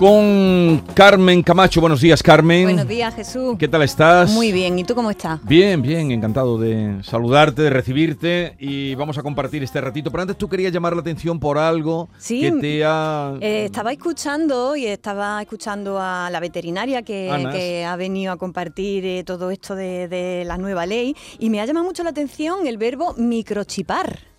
Con 0.00 0.82
Carmen 0.94 1.42
Camacho. 1.42 1.78
Buenos 1.82 2.00
días, 2.00 2.22
Carmen. 2.22 2.62
Buenos 2.62 2.88
días, 2.88 3.14
Jesús. 3.14 3.56
¿Qué 3.58 3.68
tal 3.68 3.82
estás? 3.82 4.30
Muy 4.30 4.50
bien, 4.50 4.78
¿y 4.78 4.84
tú 4.84 4.94
cómo 4.94 5.10
estás? 5.10 5.44
Bien, 5.44 5.82
bien, 5.82 6.10
encantado 6.10 6.56
de 6.56 7.00
saludarte, 7.02 7.60
de 7.60 7.68
recibirte 7.68 8.56
y 8.58 8.94
vamos 8.94 9.18
a 9.18 9.22
compartir 9.22 9.62
este 9.62 9.78
ratito. 9.78 10.10
Pero 10.10 10.22
antes 10.22 10.38
tú 10.38 10.48
querías 10.48 10.72
llamar 10.72 10.94
la 10.94 11.02
atención 11.02 11.38
por 11.38 11.58
algo 11.58 12.08
Sí, 12.16 12.40
que 12.40 12.52
te 12.52 12.82
ha... 12.82 13.34
Eh, 13.42 13.66
estaba 13.66 13.92
escuchando 13.92 14.74
y 14.74 14.86
estaba 14.86 15.42
escuchando 15.42 15.98
a 16.00 16.30
la 16.30 16.40
veterinaria 16.40 17.02
que, 17.02 17.84
ha 17.86 17.96
venido 17.96 18.32
a 18.32 18.38
compartir 18.38 19.04
eh, 19.04 19.22
todo 19.22 19.50
esto 19.50 19.74
de, 19.74 20.08
de 20.08 20.44
la 20.46 20.56
nueva 20.56 20.86
ley 20.86 21.14
y 21.38 21.50
me 21.50 21.60
ha 21.60 21.66
llamado 21.66 21.84
mucho 21.84 22.02
la 22.04 22.10
atención 22.10 22.66
el 22.66 22.78
verbo 22.78 23.12
microchipar. 23.18 24.29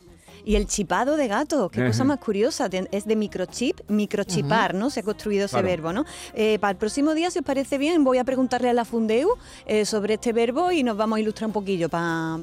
Y 0.46 0.56
el 0.56 0.68
chipado 0.68 1.16
de 1.18 1.28
gato, 1.28 1.70
qué 1.70 1.86
cosa 1.86 2.04
más 2.04 2.20
curiosa, 2.20 2.70
es 2.92 3.06
de 3.06 3.16
microchip, 3.16 3.80
microchipar, 3.90 4.74
¿no? 4.76 4.90
Se 4.90 5.02
ha 5.02 5.04
construido 5.04 5.46
ese 5.46 5.52
Claro. 5.54 5.68
verbo, 5.68 5.94
¿no? 5.94 6.06
Eh, 6.34 6.58
para 6.60 6.72
el 6.72 6.78
próximo 6.78 7.14
día, 7.14 7.30
si 7.32 7.40
os 7.40 7.46
parece 7.46 7.78
bien, 7.78 8.04
voy 8.04 8.18
a 8.18 8.24
preguntarle 8.24 8.70
a 8.70 8.74
la 8.74 8.86
Fundeu 8.86 9.30
eh, 9.66 9.86
sobre 9.86 10.16
este 10.16 10.34
verbo 10.34 10.72
y 10.72 10.84
nos 10.84 10.98
vamos 10.98 11.18
a 11.18 11.20
ilustrar 11.20 11.48
un 11.48 11.54
poquillo 11.54 11.90
para... 11.90 12.38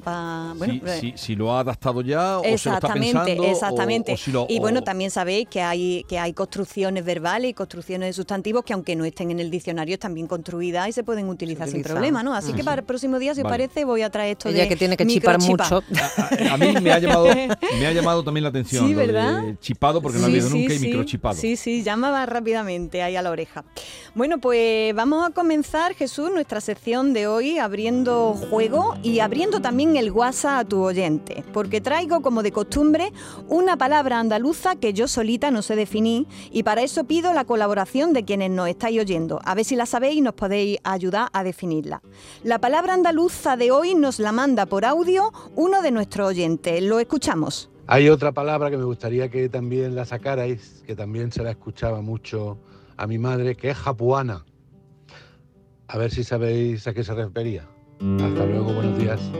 bueno, 0.57 0.75
si, 0.75 0.83
eh, 0.87 0.99
si- 1.01 1.13
si 1.17 1.35
lo 1.37 1.53
ha 1.53 1.61
adaptado 1.61 2.01
ya 2.03 2.39
o 2.39 2.43
se 2.43 2.49
lo 2.51 2.55
está 2.55 2.71
Exactamente, 2.77 3.19
pensando. 3.19 3.43
o- 3.43 3.51
exactamente. 3.51 4.13
o 4.13 4.17
si 4.17 4.33
lo- 4.33 4.47
y 4.49 4.59
bueno, 4.61 4.83
también 4.83 5.11
sabéis 5.11 5.49
que 5.49 5.61
hay, 5.63 6.05
que 6.09 6.19
hay 6.19 6.33
construcciones 6.33 7.05
verbales 7.05 7.51
y 7.51 7.55
construcciones 7.55 8.09
de 8.09 8.13
sustantivos 8.13 8.65
que 8.65 8.73
aunque 8.73 8.95
no 8.97 9.05
estén 9.05 9.31
en 9.31 9.41
el 9.41 9.51
diccionario 9.51 9.95
están 9.95 10.15
bien 10.15 10.27
construidas 10.27 10.89
y 10.89 10.93
se 10.93 11.03
pueden 11.05 11.29
utilizar 11.29 11.69
sin 11.69 11.83
problema, 11.83 12.23
¿no? 12.23 12.35
Así 12.35 12.53
que 12.53 12.63
para 12.65 12.81
el 12.81 12.87
próximo 12.87 13.19
día, 13.19 13.35
si 13.35 13.43
os 13.43 13.49
parece, 13.49 13.85
voy 13.85 14.03
a 14.03 14.11
traer 14.11 14.33
esto 14.33 14.49
Ella 14.49 14.63
de 14.63 14.69
que 14.69 14.77
tiene 14.77 14.97
que 14.97 15.07
chipar 15.07 15.41
mucho. 15.41 15.83
A, 16.49 16.55
a 16.55 16.57
mí 16.57 16.73
me 16.81 16.93
ha 16.93 16.99
llamado, 16.99 17.27
me 17.79 17.87
ha 17.87 17.88
llamado 17.93 18.23
también 18.23 18.43
la 18.43 18.51
atención. 18.51 18.87
Sí, 18.87 18.93
lo 18.93 19.01
de 19.01 19.07
¿verdad? 19.07 19.45
chipado 19.61 20.01
porque 20.01 20.19
no 20.19 20.25
ha 20.25 20.29
habido 20.29 20.49
sí, 20.49 20.59
nunca 20.59 20.75
y 20.75 20.79
sí. 20.79 20.87
microchipado. 20.87 21.35
Sí, 21.35 21.57
sí, 21.57 21.83
llamaba 21.83 22.25
rápidamente 22.27 23.03
ahí 23.03 23.17
a 23.17 23.23
la 23.23 23.31
oreja. 23.31 23.65
Bueno, 24.15 24.39
pues 24.39 24.95
vamos 24.95 25.27
a 25.27 25.31
comenzar, 25.33 25.95
Jesús, 25.95 26.31
nuestra 26.33 26.61
sección 26.61 27.13
de 27.13 27.27
hoy 27.27 27.59
abriendo 27.59 28.35
juego 28.51 28.95
y 29.03 29.21
abriendo 29.21 29.61
también 29.61 29.97
el 29.97 30.11
WhatsApp 30.11 30.61
a 30.61 30.65
tu 30.65 30.83
oyente, 30.83 31.45
porque 31.53 31.81
traigo 31.81 32.21
como 32.23 32.43
de 32.43 32.53
costumbre 32.53 33.13
una 33.49 33.77
palabra 33.77 34.19
andaluza 34.19 34.77
que 34.77 34.93
yo 34.93 35.09
solita 35.09 35.51
no 35.51 35.63
sé 35.63 35.77
definir 35.77 36.27
y 36.51 36.63
para 36.63 36.83
eso 36.83 37.05
pido 37.05 37.33
la 37.33 37.45
colaboración 37.45 38.13
de 38.13 38.25
quienes 38.25 38.51
nos 38.51 38.69
estáis 38.69 39.01
oyendo. 39.01 39.41
A 39.45 39.55
ver 39.55 39.65
si 39.65 39.77
la 39.77 39.87
sabéis 39.87 40.17
y 40.17 40.21
nos 40.21 40.35
podéis 40.35 40.79
ayudar 40.85 41.29
a 41.33 41.45
definirla. 41.45 42.03
La 42.43 42.59
palabra 42.59 42.95
andaluza 42.95 43.57
de 43.57 43.71
hoy 43.71 43.95
nos 43.95 44.19
la 44.19 44.33
manda 44.33 44.67
por 44.67 44.85
audio 44.85 45.33
uno 45.55 45.83
de 45.83 45.91
nuestros 45.91 46.29
oyentes. 46.29 46.83
Lo 46.83 47.01
escuchamos. 47.01 47.71
Hay 47.91 48.11
otra 48.11 48.33
palabra 48.33 48.71
que 48.71 48.77
me 48.77 48.85
gustaría 48.85 49.31
que 49.31 49.49
también 49.49 49.95
la 49.95 50.05
sacarais, 50.05 50.83
que 50.87 50.95
también 50.95 51.33
se 51.33 51.43
la 51.43 51.53
escuchaba 51.53 52.03
mucho 52.03 52.59
a 52.99 53.07
mi 53.07 53.17
madre, 53.17 53.57
que 53.57 53.71
es 53.71 53.79
japuana. 53.79 54.45
A 55.87 55.97
ver 55.97 56.11
si 56.11 56.23
sabéis 56.23 56.87
a 56.87 56.93
qué 56.93 57.03
se 57.03 57.15
refería. 57.15 57.67
Hasta 58.21 58.45
luego, 58.45 58.75
buenos 58.75 58.99
días. 58.99 59.33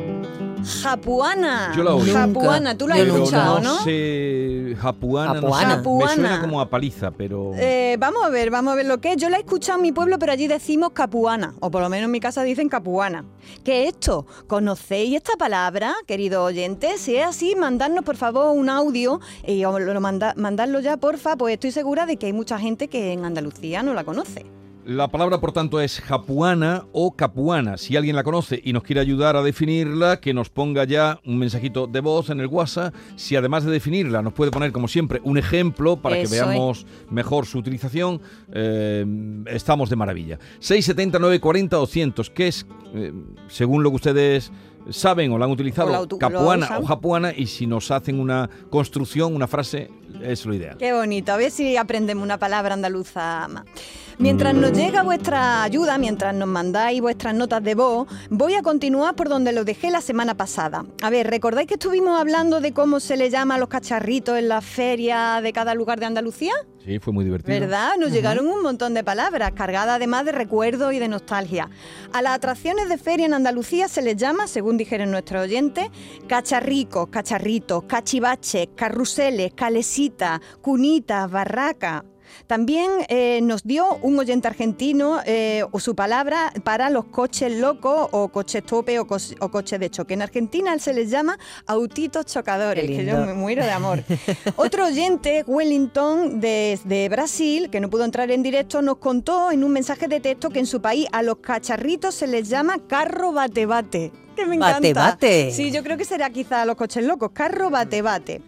Japuana. 0.65 1.73
Yo 1.75 1.83
la 1.83 1.95
oí. 1.95 2.11
Japuana, 2.11 2.77
tú 2.77 2.89
la 2.89 2.95
has 2.97 3.01
escuchado, 3.01 3.61
no 3.61 3.75
¿no? 3.77 3.85
sé, 3.85 4.77
japuana, 4.81 5.41
no 5.41 5.55
sé. 5.55 5.65
Japuana. 5.65 6.17
Me 6.17 6.23
suena 6.23 6.41
como 6.41 6.61
a 6.61 6.69
paliza, 6.69 7.11
pero... 7.11 7.53
Eh, 7.57 7.97
vamos 7.99 8.25
a 8.25 8.29
ver, 8.29 8.51
vamos 8.51 8.73
a 8.73 8.77
ver 8.77 8.87
lo 8.87 8.99
que 9.01 9.13
es. 9.13 9.17
Yo 9.17 9.29
la 9.29 9.37
he 9.37 9.41
escuchado 9.41 9.79
en 9.79 9.83
mi 9.83 9.93
pueblo, 9.93 10.19
pero 10.19 10.33
allí 10.33 10.47
decimos 10.47 10.91
capuana, 10.93 11.55
o 11.61 11.71
por 11.71 11.83
lo 11.83 11.89
menos 11.89 12.07
en 12.07 12.11
mi 12.11 12.21
casa 12.21 12.43
dicen 12.43 12.69
capuana. 12.69 13.25
¿Qué 13.65 13.85
es 13.85 13.95
esto? 13.95 14.27
¿Conocéis 14.47 15.17
esta 15.17 15.37
palabra, 15.37 15.95
querido 16.07 16.45
oyente? 16.45 16.99
Si 16.99 17.17
es 17.17 17.27
así, 17.27 17.55
mandadnos 17.57 18.05
por 18.05 18.17
favor 18.17 18.57
un 18.57 18.69
audio 18.69 19.21
y 19.47 19.65
os 19.65 19.81
lo 19.81 20.01
manda, 20.01 20.35
mandadlo 20.37 20.81
ya, 20.81 20.97
porfa, 20.97 21.37
pues 21.37 21.55
estoy 21.55 21.71
segura 21.73 22.07
de 22.07 22.17
que 22.17 22.27
hay 22.27 22.33
mucha 22.33 22.59
gente 22.59 22.89
que 22.89 23.13
en 23.13 23.25
Andalucía 23.25 23.83
no 23.83 23.95
la 23.95 24.05
conoce. 24.05 24.47
La 24.89 25.09
palabra, 25.09 25.39
por 25.39 25.53
tanto, 25.53 25.83
es 25.83 26.01
japuana 26.01 26.87
o 26.93 27.15
capuana. 27.15 27.77
Si 27.77 27.95
alguien 27.95 28.17
la 28.17 28.23
conoce 28.23 28.59
y 28.65 28.73
nos 28.73 28.85
quiere 28.85 29.03
ayudar 29.03 29.37
a 29.37 29.43
definirla, 29.43 30.19
que 30.19 30.33
nos 30.33 30.49
ponga 30.49 30.85
ya 30.85 31.21
un 31.27 31.37
mensajito 31.37 31.87
de 31.87 32.01
voz 32.01 32.31
en 32.31 32.41
el 32.41 32.47
WhatsApp. 32.47 32.95
Si 33.15 33.37
además 33.37 33.67
de 33.67 33.71
definirla 33.71 34.23
nos 34.23 34.33
puede 34.33 34.51
poner, 34.51 34.73
como 34.73 34.89
siempre, 34.89 35.21
un 35.25 35.37
ejemplo 35.37 35.97
para 35.99 36.17
Eso 36.17 36.31
que 36.31 36.37
es. 36.37 36.47
veamos 36.47 36.87
mejor 37.11 37.45
su 37.45 37.59
utilización, 37.59 38.23
eh, 38.51 39.05
estamos 39.49 39.91
de 39.91 39.97
maravilla. 39.97 40.39
670 40.61 41.19
940 41.19 41.77
200, 41.77 42.31
que 42.31 42.49
es, 42.49 42.67
eh, 42.95 43.13
según 43.49 43.83
lo 43.83 43.91
que 43.91 43.97
ustedes 43.97 44.51
saben 44.91 45.33
o 45.33 45.39
la 45.39 45.45
han 45.45 45.51
utilizado, 45.51 45.89
O 45.89 46.07
la 46.07 46.19
capuana 46.19 46.79
o 46.81 46.87
japuana, 46.87 47.33
y 47.35 47.47
si 47.47 47.67
nos 47.67 47.91
hacen 47.91 48.21
una 48.21 48.49
construcción, 48.71 49.35
una 49.35 49.47
frase, 49.47 49.91
es 50.23 50.45
lo 50.47 50.55
ideal. 50.55 50.77
Qué 50.79 50.93
bonito, 50.93 51.33
a 51.33 51.37
ver 51.37 51.51
si 51.51 51.77
aprendemos 51.77 52.25
una 52.25 52.39
palabra 52.39 52.75
andaluza 52.75 53.47
más. 53.49 53.65
Mientras 54.19 54.53
nos 54.53 54.73
llega 54.73 55.05
vuestra 55.05 55.63
ayuda, 55.63 55.97
mientras 55.97 56.35
nos 56.35 56.49
mandáis 56.49 57.01
vuestras 57.01 57.35
notas 57.35 57.63
de 57.63 57.77
voz, 57.77 58.09
voy 58.31 58.55
a 58.55 58.63
continuar 58.63 59.15
por 59.15 59.29
donde 59.29 59.53
lo 59.53 59.65
dejé 59.65 59.93
la 59.93 60.01
semana 60.01 60.35
pasada. 60.35 60.85
A 61.03 61.11
ver, 61.11 61.29
¿recordáis 61.31 61.69
que 61.69 61.75
estuvimos 61.75 62.21
hablando 62.21 62.61
de 62.61 62.73
cómo 62.73 62.99
se 62.99 63.17
le 63.17 63.31
llama 63.31 63.55
a 63.55 63.59
los 63.59 63.69
cacharritos 63.69 64.37
en 64.37 64.49
la 64.49 64.61
feria 64.61 65.41
de 65.41 65.53
cada 65.53 65.75
lugar 65.75 66.01
de 66.01 66.07
Andalucía? 66.07 66.53
Sí, 66.85 66.99
fue 66.99 67.13
muy 67.13 67.25
divertido. 67.25 67.59
¿Verdad? 67.59 67.93
Nos 67.99 68.13
llegaron 68.13 68.47
un 68.47 68.63
montón 68.63 68.95
de 68.95 69.05
palabras, 69.05 69.53
cargadas 69.53 69.97
además 69.97 70.25
de 70.25 70.33
recuerdos 70.33 70.93
y 70.95 70.99
de 70.99 71.09
nostalgia. 71.09 71.69
A 72.13 72.23
las 72.23 72.35
atracciones 72.35 72.89
de 72.89 72.99
feria 72.99 73.27
en 73.27 73.35
Andalucía 73.35 73.89
se 73.89 74.03
les 74.03 74.17
llama, 74.17 74.47
según 74.47 74.77
dijeron 74.77 75.11
nuestros 75.11 75.43
oyentes, 75.43 75.89
cacharricos, 76.29 77.09
cacharritos, 77.09 77.85
cachivaches, 77.85 78.69
carruseles, 78.75 79.53
calesitas, 79.55 80.41
cunitas, 80.63 81.31
barracas. 81.31 82.05
También 82.47 82.91
eh, 83.09 83.41
nos 83.43 83.65
dio 83.65 83.99
un 84.03 84.19
oyente 84.19 84.49
argentino 84.49 85.21
eh, 85.25 85.65
o 85.71 85.81
su 85.81 85.95
palabra 85.95 86.53
para 86.65 86.91
los 86.91 87.07
coches 87.07 87.53
locos 87.53 88.09
o 88.13 88.29
coches 88.29 88.63
tope 88.65 88.99
o, 88.99 89.07
coches 89.07 89.81
de 89.81 89.91
choque. 89.91 90.15
En 90.15 90.23
Argentina 90.23 90.79
se 90.79 90.93
les 90.93 91.11
llama 91.11 91.39
autitos 91.67 92.27
chocadores, 92.27 92.87
que 92.87 93.05
yo 93.05 93.25
me 93.25 93.35
muero 93.35 93.65
de 93.65 93.71
amor. 93.71 94.03
Otro 94.57 94.87
oyente, 94.87 95.45
Wellington, 95.47 96.41
desde 96.41 97.09
Brasil, 97.09 97.71
que 97.71 97.81
no 97.81 97.91
pudo 97.91 98.05
entrar 98.05 98.31
en 98.31 98.43
directo, 98.43 98.83
nos 98.83 98.99
contó 98.99 99.51
en 99.51 99.65
un 99.65 99.73
mensaje 99.73 100.09
de 100.09 100.21
texto 100.21 100.51
que 100.51 100.59
en 100.59 100.67
su 100.67 100.81
país 100.81 101.07
a 101.13 101.23
los 101.23 101.39
cacharritos 101.39 102.15
se 102.15 102.27
les 102.27 102.49
llama 102.49 102.79
carro 102.87 103.33
bate-bate. 103.33 104.13
Que 104.37 104.47
me 104.47 104.57
encanta. 104.57 104.79
Bate-bate. 104.81 105.51
Sí, 105.53 105.71
yo 105.73 105.83
creo 105.83 105.97
que 105.97 106.05
será 106.05 106.31
quizá 106.31 106.63
a 106.63 106.65
los 106.65 106.77
coches 106.77 107.05
locos, 107.05 107.31
carro 107.33 107.71
bate-bate. 107.71 108.41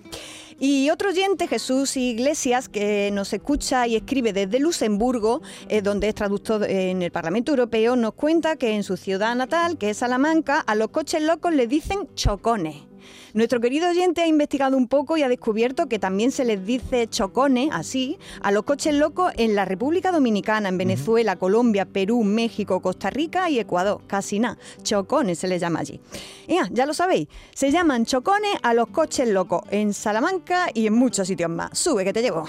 Y 0.62 0.90
otro 0.90 1.08
oyente, 1.08 1.48
Jesús 1.48 1.96
Iglesias, 1.96 2.68
que 2.68 3.10
nos 3.14 3.32
escucha 3.32 3.86
y 3.86 3.96
escribe 3.96 4.34
desde 4.34 4.60
Luxemburgo, 4.60 5.40
eh, 5.70 5.80
donde 5.80 6.10
es 6.10 6.14
traductor 6.14 6.64
en 6.68 7.00
el 7.00 7.10
Parlamento 7.10 7.52
Europeo, 7.52 7.96
nos 7.96 8.12
cuenta 8.12 8.56
que 8.56 8.74
en 8.74 8.82
su 8.82 8.98
ciudad 8.98 9.34
natal, 9.34 9.78
que 9.78 9.88
es 9.88 9.96
Salamanca, 9.96 10.60
a 10.60 10.74
los 10.74 10.90
coches 10.90 11.22
locos 11.22 11.54
le 11.54 11.66
dicen 11.66 12.14
chocones. 12.14 12.89
Nuestro 13.34 13.60
querido 13.60 13.88
oyente 13.88 14.22
ha 14.22 14.26
investigado 14.26 14.76
un 14.76 14.88
poco 14.88 15.16
y 15.16 15.22
ha 15.22 15.28
descubierto 15.28 15.86
que 15.86 15.98
también 15.98 16.32
se 16.32 16.44
les 16.44 16.64
dice 16.64 17.08
chocones, 17.08 17.70
así, 17.72 18.18
a 18.42 18.50
los 18.50 18.64
coches 18.64 18.94
locos 18.94 19.32
en 19.36 19.54
la 19.54 19.64
República 19.64 20.12
Dominicana, 20.12 20.68
en 20.68 20.78
Venezuela, 20.78 21.36
Colombia, 21.36 21.84
Perú, 21.84 22.24
México, 22.24 22.80
Costa 22.80 23.10
Rica 23.10 23.50
y 23.50 23.58
Ecuador. 23.58 24.00
Casi 24.06 24.38
nada. 24.38 24.58
Chocones 24.82 25.38
se 25.38 25.48
les 25.48 25.60
llama 25.60 25.80
allí. 25.80 26.00
Ya, 26.48 26.68
ya 26.70 26.86
lo 26.86 26.94
sabéis. 26.94 27.28
Se 27.54 27.70
llaman 27.70 28.04
chocones 28.04 28.52
a 28.62 28.74
los 28.74 28.88
coches 28.88 29.28
locos 29.28 29.62
en 29.70 29.94
Salamanca 29.94 30.68
y 30.74 30.86
en 30.86 30.94
muchos 30.94 31.28
sitios 31.28 31.50
más. 31.50 31.78
Sube 31.78 32.04
que 32.04 32.12
te 32.12 32.22
llevo. 32.22 32.46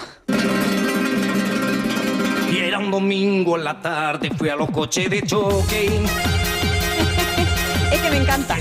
Y 2.50 2.58
era 2.58 2.78
un 2.78 2.90
domingo 2.90 3.56
en 3.56 3.64
la 3.64 3.80
tarde, 3.80 4.30
fui 4.36 4.48
a 4.48 4.56
los 4.56 4.70
coches 4.70 5.08
de 5.08 5.22
choque. 5.22 6.31
Que 8.02 8.10
me 8.10 8.16
encanta. 8.16 8.56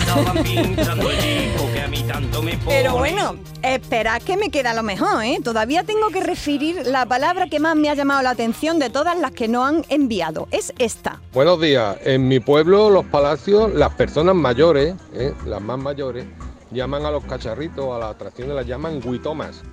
Pero 2.67 2.97
bueno, 2.97 3.35
esperad 3.63 4.21
que 4.21 4.37
me 4.37 4.49
queda 4.49 4.73
lo 4.73 4.83
mejor, 4.83 5.23
¿eh? 5.23 5.39
Todavía 5.43 5.83
tengo 5.83 6.09
que 6.09 6.21
referir 6.21 6.85
la 6.85 7.05
palabra 7.05 7.47
que 7.47 7.59
más 7.59 7.75
me 7.75 7.89
ha 7.89 7.93
llamado 7.93 8.21
la 8.21 8.31
atención 8.31 8.79
de 8.79 8.89
todas 8.89 9.17
las 9.17 9.31
que 9.31 9.47
no 9.47 9.65
han 9.65 9.83
enviado. 9.89 10.47
Es 10.51 10.73
esta. 10.77 11.21
Buenos 11.33 11.59
días. 11.59 11.97
En 12.03 12.27
mi 12.27 12.39
pueblo, 12.39 12.89
los 12.89 13.05
palacios, 13.05 13.73
las 13.73 13.93
personas 13.93 14.35
mayores, 14.35 14.95
¿eh? 15.13 15.33
las 15.45 15.61
más 15.61 15.79
mayores, 15.79 16.25
llaman 16.71 17.05
a 17.05 17.11
los 17.11 17.23
cacharritos, 17.23 17.93
a 17.93 17.99
las 17.99 18.11
atracciones 18.11 18.55
las 18.55 18.67
llaman 18.67 19.01
guitomas. 19.01 19.63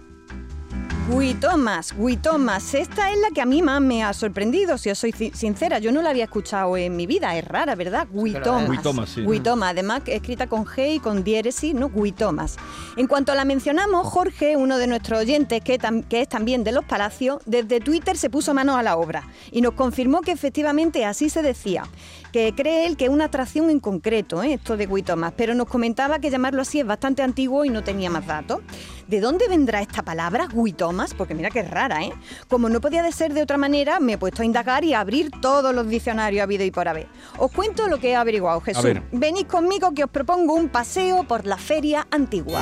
Huitomas, 1.11 1.95
Huitomas. 1.97 2.75
Esta 2.75 3.11
es 3.11 3.19
la 3.19 3.31
que 3.31 3.41
a 3.41 3.47
mí 3.47 3.63
más 3.63 3.81
me 3.81 4.05
ha 4.05 4.13
sorprendido, 4.13 4.77
si 4.77 4.91
os 4.91 4.99
soy 4.99 5.13
sincera. 5.33 5.79
Yo 5.79 5.91
no 5.91 6.03
la 6.03 6.11
había 6.11 6.25
escuchado 6.25 6.77
en 6.77 6.97
mi 6.97 7.07
vida, 7.07 7.35
es 7.39 7.47
rara, 7.47 7.75
¿verdad? 7.75 8.07
Huitomas. 8.13 8.69
Huitomas, 8.69 9.09
sí. 9.09 9.23
Huitoma, 9.23 9.71
además 9.71 10.03
escrita 10.05 10.49
con 10.49 10.67
G 10.67 10.97
y 10.97 10.99
con 11.01 11.25
diéresis, 11.25 11.75
¿no? 11.75 11.87
Huitomas. 11.87 12.57
En 12.99 13.07
cuanto 13.07 13.35
la 13.35 13.47
mencionamos, 13.47 14.07
Jorge, 14.07 14.57
uno 14.59 14.77
de 14.77 14.87
nuestros 14.87 15.21
oyentes, 15.21 15.63
que, 15.63 15.79
que 16.11 16.21
es 16.21 16.29
también 16.29 16.63
de 16.63 16.73
los 16.73 16.85
Palacios, 16.85 17.41
desde 17.47 17.81
Twitter 17.81 18.19
se 18.19 18.29
puso 18.29 18.53
manos 18.53 18.77
a 18.77 18.83
la 18.83 18.99
obra 18.99 19.27
y 19.51 19.63
nos 19.63 19.73
confirmó 19.73 20.21
que 20.21 20.33
efectivamente 20.33 21.07
así 21.07 21.31
se 21.31 21.41
decía. 21.41 21.85
Que 22.33 22.55
cree 22.55 22.87
él 22.87 22.97
que 22.97 23.07
es 23.07 23.11
una 23.11 23.27
atracción 23.27 23.71
en 23.71 23.81
concreto, 23.81 24.43
¿eh? 24.43 24.55
esto 24.55 24.77
de 24.77 24.87
Huitomas, 24.87 25.33
pero 25.37 25.55
nos 25.55 25.67
comentaba 25.67 26.19
que 26.19 26.31
llamarlo 26.31 26.63
así 26.63 26.81
es 26.81 26.87
bastante 26.87 27.23
antiguo 27.23 27.65
y 27.65 27.71
no 27.71 27.83
tenía 27.83 28.11
más 28.11 28.27
datos. 28.27 28.61
¿De 29.07 29.21
dónde 29.21 29.49
vendrá 29.49 29.81
esta 29.81 30.03
palabra, 30.03 30.49
Huitomas? 30.53 31.15
Porque 31.15 31.35
mira 31.35 31.49
que 31.51 31.61
es 31.61 31.71
rara, 31.71 32.05
¿eh? 32.05 32.13
Como 32.49 32.69
no 32.69 32.81
podía 32.81 33.03
de 33.03 33.13
ser 33.13 33.33
de 33.33 33.43
otra 33.43 33.57
manera, 33.57 34.01
me 34.01 34.15
he 34.15 34.19
puesto 34.19 34.43
a 34.43 34.45
indagar 34.45 34.85
y 34.85 34.93
a 34.93 35.01
abrir 35.01 35.31
todos 35.41 35.75
los 35.75 35.89
diccionarios 35.89 36.43
habido 36.43 36.65
y 36.65 36.71
por 36.71 36.89
haber. 36.89 37.07
Os 37.39 37.51
cuento 37.51 37.89
lo 37.89 37.99
que 37.99 38.11
he 38.11 38.17
averiguado, 38.17 38.61
Jesús. 38.61 38.85
Venid 39.13 39.47
conmigo 39.47 39.95
que 39.95 40.05
os 40.05 40.11
propongo 40.11 40.55
un 40.55 40.69
paseo 40.69 41.25
por 41.25 41.47
la 41.47 41.57
feria 41.57 42.07
antigua. 42.11 42.61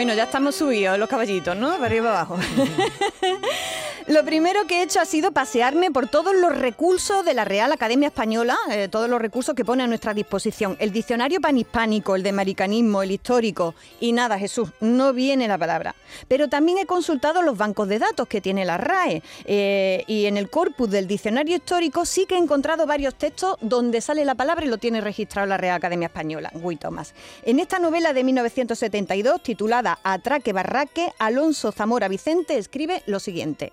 Bueno, 0.00 0.14
ya 0.14 0.22
estamos 0.22 0.54
subidos 0.54 0.98
los 0.98 1.10
caballitos, 1.10 1.54
¿no? 1.54 1.72
Para 1.72 1.84
arriba 1.84 2.06
y 2.06 2.08
abajo. 2.08 2.38
Lo 4.06 4.24
primero 4.24 4.66
que 4.66 4.80
he 4.80 4.82
hecho 4.82 5.00
ha 5.00 5.04
sido 5.04 5.32
pasearme 5.32 5.90
por 5.90 6.08
todos 6.08 6.34
los 6.34 6.56
recursos 6.56 7.24
de 7.24 7.34
la 7.34 7.44
Real 7.44 7.70
Academia 7.70 8.08
Española, 8.08 8.56
eh, 8.70 8.88
todos 8.88 9.10
los 9.10 9.20
recursos 9.20 9.54
que 9.54 9.64
pone 9.64 9.82
a 9.82 9.86
nuestra 9.86 10.14
disposición. 10.14 10.76
El 10.80 10.90
diccionario 10.90 11.40
panhispánico, 11.40 12.16
el 12.16 12.22
de 12.22 12.30
americanismo, 12.30 13.02
el 13.02 13.10
histórico. 13.10 13.74
Y 14.00 14.12
nada, 14.12 14.38
Jesús, 14.38 14.70
no 14.80 15.12
viene 15.12 15.46
la 15.48 15.58
palabra. 15.58 15.94
Pero 16.28 16.48
también 16.48 16.78
he 16.78 16.86
consultado 16.86 17.42
los 17.42 17.58
bancos 17.58 17.88
de 17.88 17.98
datos 17.98 18.26
que 18.26 18.40
tiene 18.40 18.64
la 18.64 18.78
RAE. 18.78 19.22
eh, 19.44 20.04
y 20.06 20.26
en 20.26 20.36
el 20.36 20.48
corpus 20.48 20.90
del 20.90 21.06
diccionario 21.06 21.56
histórico 21.56 22.06
sí 22.06 22.26
que 22.26 22.36
he 22.36 22.38
encontrado 22.38 22.86
varios 22.86 23.14
textos 23.14 23.56
donde 23.60 24.00
sale 24.00 24.24
la 24.24 24.34
palabra 24.34 24.64
y 24.64 24.68
lo 24.68 24.78
tiene 24.78 25.00
registrado 25.00 25.46
la 25.46 25.58
Real 25.58 25.76
Academia 25.76 26.06
Española. 26.06 26.50
Guy 26.54 26.76
Thomas. 26.76 27.14
En 27.44 27.60
esta 27.60 27.78
novela 27.78 28.12
de 28.12 28.24
1972, 28.24 29.42
titulada 29.42 29.98
Atraque 30.02 30.52
Barraque, 30.52 31.12
Alonso 31.18 31.70
Zamora 31.70 32.08
Vicente 32.08 32.56
escribe 32.56 33.02
lo 33.06 33.20
siguiente. 33.20 33.72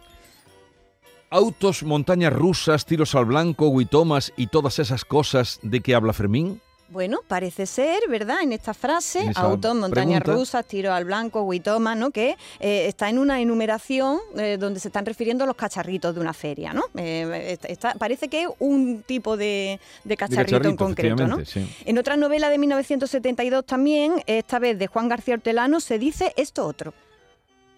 Autos, 1.30 1.84
montañas 1.84 2.32
rusas, 2.32 2.86
tiros 2.86 3.14
al 3.16 3.26
blanco, 3.26 3.68
huitomas 3.68 4.32
y 4.38 4.48
todas 4.48 4.80
esas 4.80 5.04
cosas 5.04 5.60
de 5.62 5.82
que 5.82 5.94
habla 5.94 6.14
Fermín. 6.14 6.62
Bueno, 6.90 7.20
parece 7.28 7.66
ser, 7.66 8.00
¿verdad? 8.08 8.38
En 8.44 8.54
esta 8.54 8.74
frase, 8.74 9.20
En 9.20 9.34
autos, 9.36 9.76
montañas 9.76 10.22
pregunta. 10.22 10.40
rusas, 10.40 10.66
tiro 10.66 10.94
al 10.94 11.04
blanco, 11.04 11.42
huitoma, 11.42 11.96
¿no? 11.96 12.12
Que 12.12 12.38
eh, 12.62 12.86
está 12.88 13.10
en 13.10 13.20
una 13.20 13.42
enumeración 13.42 14.20
eh, 14.38 14.56
donde 14.58 14.80
se 14.80 14.88
están 14.88 15.06
refiriendo 15.06 15.44
a 15.44 15.48
los 15.48 15.58
cacharritos 15.58 16.16
de 16.16 16.22
una 16.22 16.32
feria, 16.32 16.72
¿no? 16.72 16.84
Eh, 16.96 17.58
está- 17.68 17.94
parece 17.96 18.30
que 18.30 18.44
es 18.44 18.48
un 18.60 19.04
tipo 19.06 19.36
de, 19.36 19.82
de 20.06 20.16
cacharrito, 20.16 20.56
en 20.56 20.62
cacharrito, 20.78 20.86
concreto, 20.86 21.28
¿no? 21.28 21.44
sí. 21.44 21.70
En 21.84 21.98
otra 21.98 22.16
novela 22.16 22.50
de 22.50 22.58
1972 22.58 23.66
también, 23.66 24.24
esta 24.26 24.58
vez 24.58 24.80
de 24.80 24.88
Juan 24.88 25.10
García 25.10 25.34
Hortelano, 25.34 25.82
se 25.82 26.00
dice 26.00 26.32
esto 26.38 26.66
otro. 26.66 26.94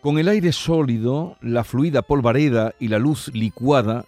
Con 0.02 0.18
el 0.18 0.30
aire 0.30 0.54
sólido, 0.54 1.36
la 1.42 1.66
fluida 1.66 2.02
polvareda 2.02 2.74
y 2.80 2.88
la 2.88 3.00
luz 3.00 3.30
licuada, 3.34 4.06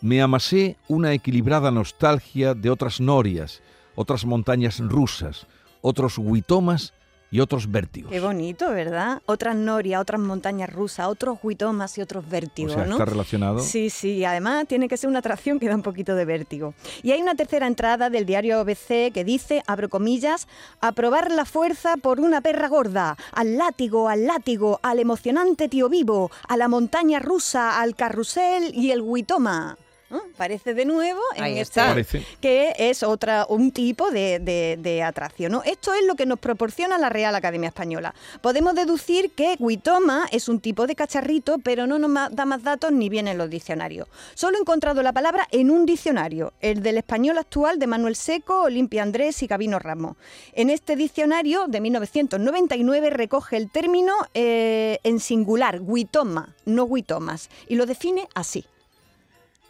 me 0.00 0.22
amasé 0.22 0.78
una 0.88 1.12
equilibrada 1.12 1.70
nostalgia 1.70 2.54
de 2.54 2.70
otras 2.70 2.98
norias, 2.98 3.62
otras 3.94 4.24
montañas 4.24 4.80
rusas, 4.80 5.46
otros 5.82 6.16
huitomas 6.16 6.94
y 7.34 7.40
otros 7.40 7.68
vértigos. 7.68 8.12
Qué 8.12 8.20
bonito, 8.20 8.70
¿verdad? 8.70 9.20
Otras 9.26 9.56
norias, 9.56 10.00
otras 10.00 10.20
montañas 10.20 10.72
rusas, 10.72 11.08
otros 11.08 11.36
huitomas 11.42 11.98
y 11.98 12.00
otros 12.00 12.24
o 12.24 12.30
vértigos, 12.30 12.74
sea, 12.74 12.86
¿no? 12.86 12.92
está 12.92 13.06
relacionado. 13.06 13.58
Sí, 13.58 13.90
sí, 13.90 14.24
además 14.24 14.68
tiene 14.68 14.86
que 14.86 14.96
ser 14.96 15.10
una 15.10 15.18
atracción 15.18 15.58
que 15.58 15.66
da 15.66 15.74
un 15.74 15.82
poquito 15.82 16.14
de 16.14 16.26
vértigo. 16.26 16.74
Y 17.02 17.10
hay 17.10 17.20
una 17.20 17.34
tercera 17.34 17.66
entrada 17.66 18.08
del 18.08 18.24
diario 18.24 18.60
ABC 18.60 19.12
que 19.12 19.24
dice, 19.24 19.64
abro 19.66 19.88
comillas, 19.88 20.46
a 20.80 20.92
probar 20.92 21.32
la 21.32 21.44
fuerza 21.44 21.96
por 21.96 22.20
una 22.20 22.40
perra 22.40 22.68
gorda, 22.68 23.16
al 23.32 23.58
látigo, 23.58 24.08
al 24.08 24.26
látigo, 24.26 24.78
al 24.84 25.00
emocionante 25.00 25.68
tío 25.68 25.88
vivo, 25.88 26.30
a 26.46 26.56
la 26.56 26.68
montaña 26.68 27.18
rusa, 27.18 27.80
al 27.80 27.96
carrusel 27.96 28.72
y 28.72 28.92
el 28.92 29.02
huitoma. 29.02 29.76
¿No? 30.10 30.22
Parece 30.36 30.74
de 30.74 30.84
nuevo 30.84 31.20
en 31.36 31.42
Ahí 31.44 31.58
este 31.58 31.80
está. 31.80 31.94
Que 32.40 32.74
es 32.78 33.02
otra 33.02 33.46
un 33.48 33.72
tipo 33.72 34.10
de, 34.10 34.38
de- 34.38 34.76
de 34.80 35.02
atracción. 35.02 35.52
¿no? 35.52 35.62
Esto 35.64 35.92
es 35.94 36.04
lo 36.06 36.14
que 36.14 36.26
nos 36.26 36.38
proporciona 36.38 36.98
la 36.98 37.08
Real 37.08 37.34
Academia 37.34 37.68
Española. 37.68 38.14
Podemos 38.40 38.74
deducir 38.74 39.30
que 39.32 39.56
Huitoma 39.58 40.26
es 40.30 40.48
un 40.48 40.60
tipo 40.60 40.86
de 40.86 40.94
cacharrito, 40.94 41.58
pero 41.58 41.86
no 41.86 41.98
nos 41.98 42.34
da 42.34 42.44
más 42.44 42.62
datos 42.62 42.92
ni 42.92 43.08
viene 43.08 43.32
en 43.32 43.38
los 43.38 43.50
diccionarios. 43.50 44.08
Solo 44.34 44.58
he 44.58 44.60
encontrado 44.60 45.02
la 45.02 45.12
palabra 45.12 45.46
en 45.50 45.70
un 45.70 45.86
diccionario, 45.86 46.52
el 46.60 46.82
del 46.82 46.98
español 46.98 47.38
actual 47.38 47.78
de 47.78 47.86
Manuel 47.86 48.16
Seco, 48.16 48.62
Olimpia 48.62 49.02
Andrés 49.02 49.42
y 49.42 49.46
Gabino 49.46 49.78
Ramos. 49.78 50.16
En 50.52 50.70
este 50.70 50.96
diccionario 50.96 51.66
de 51.68 51.80
1999 51.80 53.10
recoge 53.10 53.56
el 53.56 53.70
término 53.70 54.12
eh, 54.34 54.98
en 55.04 55.20
singular, 55.20 55.80
Huitoma, 55.80 56.54
no 56.64 56.84
Huitomas, 56.84 57.48
y 57.68 57.76
lo 57.76 57.86
define 57.86 58.28
así. 58.34 58.64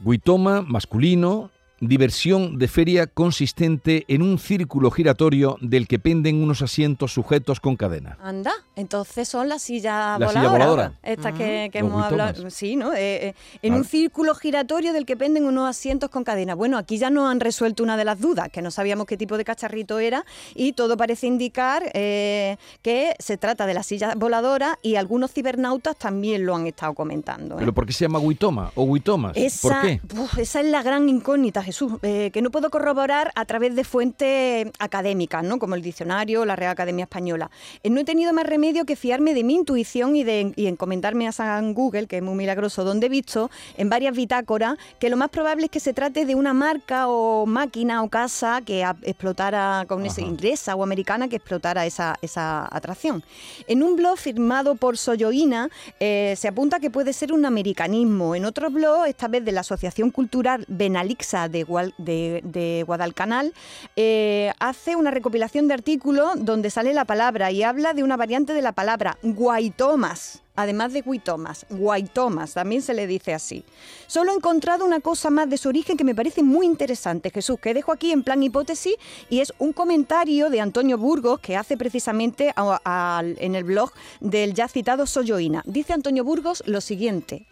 Huitoma, 0.03 0.63
masculino, 0.63 1.51
diversión 1.89 2.59
de 2.59 2.69
feria 2.69 3.07
consistente 3.07 4.05
en 4.09 4.23
un 4.23 4.39
círculo 4.39 4.91
giratorio 4.91 5.57
del 5.61 5.87
que 5.89 5.99
penden 5.99 6.43
unos 6.43 6.63
asientos 6.63 7.13
sujetos 7.13 7.61
con 7.61 7.77
cadena. 7.77 8.17
Anda, 8.23 8.53
entonces 8.77 9.29
son 9.29 9.49
las 9.49 9.63
sillas 9.63 10.19
La 10.21 10.29
silla 10.29 10.41
voladoras. 10.43 10.53
voladora. 10.53 10.93
Estas 11.03 11.33
que, 11.35 11.71
que 11.73 11.81
Los 11.81 11.89
hemos 11.91 12.05
hablado. 12.05 12.51
Sí, 12.51 12.77
¿no? 12.77 12.93
Eh, 12.95 13.29
eh, 13.29 13.35
en 13.63 13.73
Vale. 13.73 13.83
un 13.83 13.89
círculo 13.89 14.35
giratorio 14.35 14.93
del 14.93 15.05
que 15.07 15.17
penden 15.17 15.45
unos 15.45 15.69
asientos 15.69 16.11
con 16.11 16.25
cadena. 16.25 16.55
Bueno, 16.55 16.79
aquí 16.79 16.99
ya 16.99 17.11
nos 17.11 17.31
han 17.31 17.41
resuelto 17.41 17.83
una 17.83 17.97
de 17.97 18.05
las 18.05 18.21
dudas, 18.21 18.49
que 18.51 18.63
no 18.63 18.71
sabíamos 18.71 19.07
qué 19.07 19.17
tipo 19.17 19.37
de 19.37 19.45
cacharrito 19.45 19.99
era, 19.99 20.25
y 20.55 20.73
todo 20.73 20.97
parece 20.97 21.27
indicar 21.27 21.91
eh, 21.95 22.57
que 22.83 23.15
se 23.19 23.37
trata 23.37 23.67
de 23.67 23.75
la 23.75 23.83
silla 23.83 24.15
voladora 24.17 24.79
y 24.83 24.97
algunos 24.97 25.33
cibernautas 25.33 25.97
también 25.97 26.47
lo 26.47 26.55
han 26.55 26.67
estado 26.67 26.95
comentando. 26.95 27.57
¿Pero 27.57 27.73
por 27.75 27.87
qué 27.87 27.93
se 27.93 28.05
llama 28.05 28.19
Huitoma 28.21 28.71
o 28.75 28.85
Huitomas? 28.85 29.37
Esa, 29.37 29.69
¿Por 29.69 29.81
qué? 29.83 30.01
uf, 30.19 30.39
esa 30.39 30.61
es 30.61 30.67
la 30.67 30.83
gran 30.83 31.09
incógnita, 31.09 31.63
Jesús, 31.63 31.74
eh, 32.03 32.31
que 32.33 32.43
no 32.43 32.51
puedo 32.51 32.71
corroborar 32.71 33.31
a 33.35 33.45
través 33.45 33.75
de 33.75 33.85
fuentes 33.85 34.69
académicas, 34.79 35.43
¿no? 35.45 35.59
como 35.59 35.75
el 35.75 35.83
diccionario, 35.83 36.45
la 36.45 36.57
Real 36.57 36.73
Academia 36.73 37.05
Española. 37.05 37.51
Eh, 37.83 37.91
no 37.91 38.01
he 38.01 38.05
tenido 38.05 38.33
más 38.33 38.47
remedio 38.47 38.85
que 38.85 38.97
fiarme 38.97 39.35
de 39.35 39.45
mi 39.45 39.55
intuición 39.55 40.17
y, 40.17 40.25
de, 40.25 40.53
y 40.57 40.67
encomendarme 40.67 41.27
a 41.29 41.33
San 41.33 41.75
Google, 41.75 42.07
que 42.07 42.19
es 42.19 42.23
muy 42.23 42.35
milagroso, 42.35 42.85
donde 42.85 43.07
he 43.07 43.09
visto 43.11 43.51
en 43.77 43.89
varias 43.89 44.15
bitácoras 44.15 44.77
que 44.99 45.09
lo 45.11 45.17
más 45.17 45.31
probable 45.31 45.65
es 45.67 45.71
que 45.71 45.81
se 45.81 45.93
trate 45.93 46.25
de 46.27 46.35
una 46.35 46.53
marca 46.55 47.09
o 47.09 47.47
máquina 47.47 48.03
o 48.03 48.09
casa 48.09 48.61
que 48.65 48.85
a- 48.85 48.97
explotara 49.03 49.85
con 49.89 50.05
esa 50.07 50.21
inglesa 50.21 50.75
o 50.77 50.83
americana 50.83 51.29
que 51.29 51.37
explotara 51.37 51.87
esa, 51.87 52.17
esa 52.23 52.69
atracción. 52.75 53.23
En 53.67 53.83
un 53.83 53.97
blog 53.97 54.19
firmado 54.19 54.75
por 54.77 54.97
Soyoína 54.99 55.69
eh, 56.01 56.35
se 56.37 56.49
apunta 56.49 56.81
que 56.81 56.91
puede 56.91 57.13
ser 57.13 57.33
un 57.33 57.45
americanismo. 57.45 58.35
En 58.35 58.45
otro 58.45 58.71
blog, 58.71 59.07
esta 59.07 59.29
vez 59.29 59.45
de 59.45 59.53
la 59.53 59.61
Asociación 59.61 60.11
Cultural 60.11 60.65
Benalixa 60.69 61.49
de, 61.49 61.64
De- 61.99 62.83
Guadalcanal, 62.87 63.53
eh, 63.97 64.53
hace 64.59 64.97
una 64.97 65.11
recopilación 65.11 65.69
de 65.69 65.75
artículos 65.75 66.31
donde 66.37 66.71
sale 66.71 66.95
la 66.95 67.05
palabra 67.05 67.51
y 67.51 67.63
habla 67.63 67.95
de 67.95 68.03
una 68.03 68.17
variante 68.17 68.53
de 68.55 68.63
la 68.63 68.73
palabra 68.73 69.19
guaitomas. 69.23 70.41
Además 70.57 70.93
de 70.93 71.03
guitomas, 71.03 71.67
guaitomas, 71.69 72.55
también 72.55 72.81
se 72.81 72.95
le 72.95 73.09
dice 73.09 73.35
así. 73.35 73.65
Solo 74.07 74.31
he 74.31 74.37
encontrado 74.37 74.85
una 74.85 75.01
cosa 75.01 75.29
más 75.29 75.51
de 75.51 75.59
su 75.59 75.69
origen 75.69 75.97
que 75.97 76.05
me 76.05 76.15
parece 76.15 76.45
muy 76.45 76.65
interesante, 76.65 77.31
Jesús, 77.31 77.59
que 77.59 77.75
dejo 77.75 77.91
aquí 77.91 78.13
en 78.13 78.23
plan 78.23 78.41
hipótesis 78.41 78.95
y 79.29 79.41
es 79.41 79.53
un 79.59 79.73
comentario 79.73 80.51
de 80.51 80.61
Antonio 80.61 80.97
Burgos 80.97 81.41
que 81.41 81.57
hace 81.57 81.77
precisamente 81.77 82.55
en 82.55 83.55
el 83.57 83.65
blog 83.65 83.91
del 84.21 84.55
ya 84.55 84.69
citado 84.69 85.07
Soyoína. 85.07 85.63
Dice 85.67 85.93
Antonio 85.93 86.23
Burgos 86.23 86.63
lo 86.67 86.81
siguiente. 86.81 87.47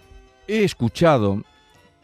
He 0.47 0.63
escuchado 0.63 1.43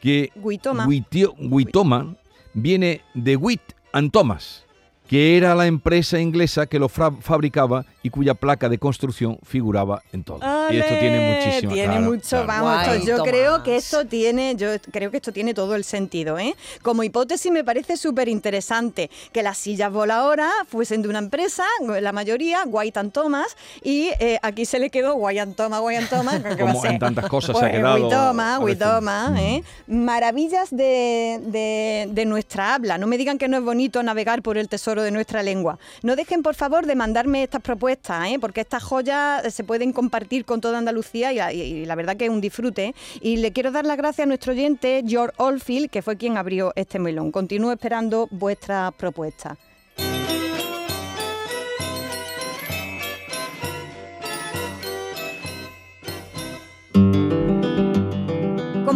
que 0.01 0.31
Huitoma. 0.37 0.87
Huitio- 0.87 1.35
Huitoma 1.51 2.15
viene 2.55 3.01
de 3.15 3.37
Wheat 3.37 3.61
and 3.93 4.11
Thomas, 4.11 4.65
que 5.09 5.37
era 5.37 5.55
la 5.55 5.67
empresa 5.67 6.21
inglesa 6.21 6.67
que 6.67 6.79
lo 6.79 6.89
fabricaba 6.89 7.85
y 8.03 8.11
cuya 8.11 8.35
placa 8.35 8.69
de 8.69 8.79
construcción 8.79 9.39
figuraba 9.43 10.03
en 10.13 10.23
todo. 10.23 10.39
y 10.71 10.77
esto 10.77 10.95
tiene 11.01 11.17
¡Ale! 11.19 11.37
muchísima 11.47 11.73
Tiene 11.73 11.93
claro, 11.95 12.07
mucho, 12.07 12.29
claro. 12.29 12.47
vamos, 12.47 12.81
esto- 12.83 12.91
Guay, 12.95 13.07
yo 13.07 13.17
Tomás. 13.17 13.31
creo 13.33 13.63
que 13.63 13.77
esto 13.77 14.07
tiene, 14.07 14.55
yo 14.57 14.69
creo 14.93 15.11
que 15.11 15.17
esto 15.17 15.33
tiene 15.33 15.55
todo 15.55 15.75
el 15.75 15.83
sentido, 15.85 16.39
¿eh? 16.39 16.55
Como 16.83 17.03
hipótesis 17.03 17.51
me 17.51 17.65
parece 17.65 17.97
súper 17.97 18.29
interesante 18.29 19.11
que 19.33 19.43
las 19.43 19.59
sillas 19.59 19.91
voladoras 19.93 20.53
fuesen 20.69 21.03
de 21.03 21.09
una 21.09 21.19
empresa, 21.19 21.65
la 22.01 22.13
mayoría, 22.13 22.63
White 22.67 22.99
and 23.01 23.13
Thomas, 23.13 23.57
y 23.83 24.11
eh, 24.21 24.39
aquí 24.43 24.65
se 24.67 24.79
le 24.79 24.91
quedó 24.91 25.15
White 25.15 25.41
and 25.41 25.57
Thomas, 25.57 25.81
White 25.83 25.99
and 26.01 26.09
Thomas, 26.11 26.35
¿qué 26.57 26.63
va 26.65 26.71
a 26.71 26.73
Como 26.75 26.85
en 26.87 26.99
tantas 26.99 27.27
cosas 27.29 27.59
se 27.59 27.65
ha 27.65 27.71
quedado, 27.71 28.11
a 28.31 28.59
veces. 28.59 28.63
Huitoma, 28.63 29.35
¿eh? 29.39 29.63
Maravillas 29.87 30.71
de, 30.71 31.41
de- 31.47 32.09
de 32.11 32.25
nuestra 32.27 32.75
habla. 32.75 32.99
No 32.99 33.07
me 33.07 33.19
digan 33.19 33.39
que 33.39 33.49
no 33.49 33.57
es 33.57 33.63
bonito 33.65 34.03
navegar 34.03 34.43
por 34.43 34.59
el 34.59 34.69
tesoro 34.69 34.98
de 35.03 35.11
nuestra 35.11 35.43
lengua. 35.43 35.79
No 36.03 36.17
dejen, 36.17 36.43
por 36.43 36.55
favor, 36.55 36.87
de 36.87 36.95
mandarme 36.95 37.43
estas 37.43 37.63
propuestas, 37.63 38.29
¿eh? 38.29 38.39
porque 38.41 38.61
estas 38.63 38.83
joyas 38.83 39.45
eh, 39.45 39.51
se 39.51 39.65
pueden 39.65 39.93
compartir 39.93 40.45
con 40.45 40.61
toda 40.61 40.79
Andalucía 40.79 41.33
y, 41.53 41.61
y- 41.61 41.87
la 41.87 41.95
verdad 41.95 42.17
que 42.17 42.25
es 42.25 42.31
un 42.31 42.41
disfrute. 42.41 42.95
Y 43.21 43.37
le 43.39 43.53
quiero 43.53 43.71
dar 43.71 43.85
las 43.87 43.97
gracias 43.97 44.25
a 44.25 44.29
nuestro 44.29 44.53
oyente, 44.53 45.03
George 45.07 45.35
Oldfield, 45.39 45.91
que 45.91 46.03
fue 46.03 46.17
quien 46.17 46.37
abrió 46.37 46.73
este 46.77 46.99
melón. 46.99 47.31
Continúo 47.33 47.73
esperando 47.73 48.29
vuestras 48.31 48.93
propuestas. 48.95 49.57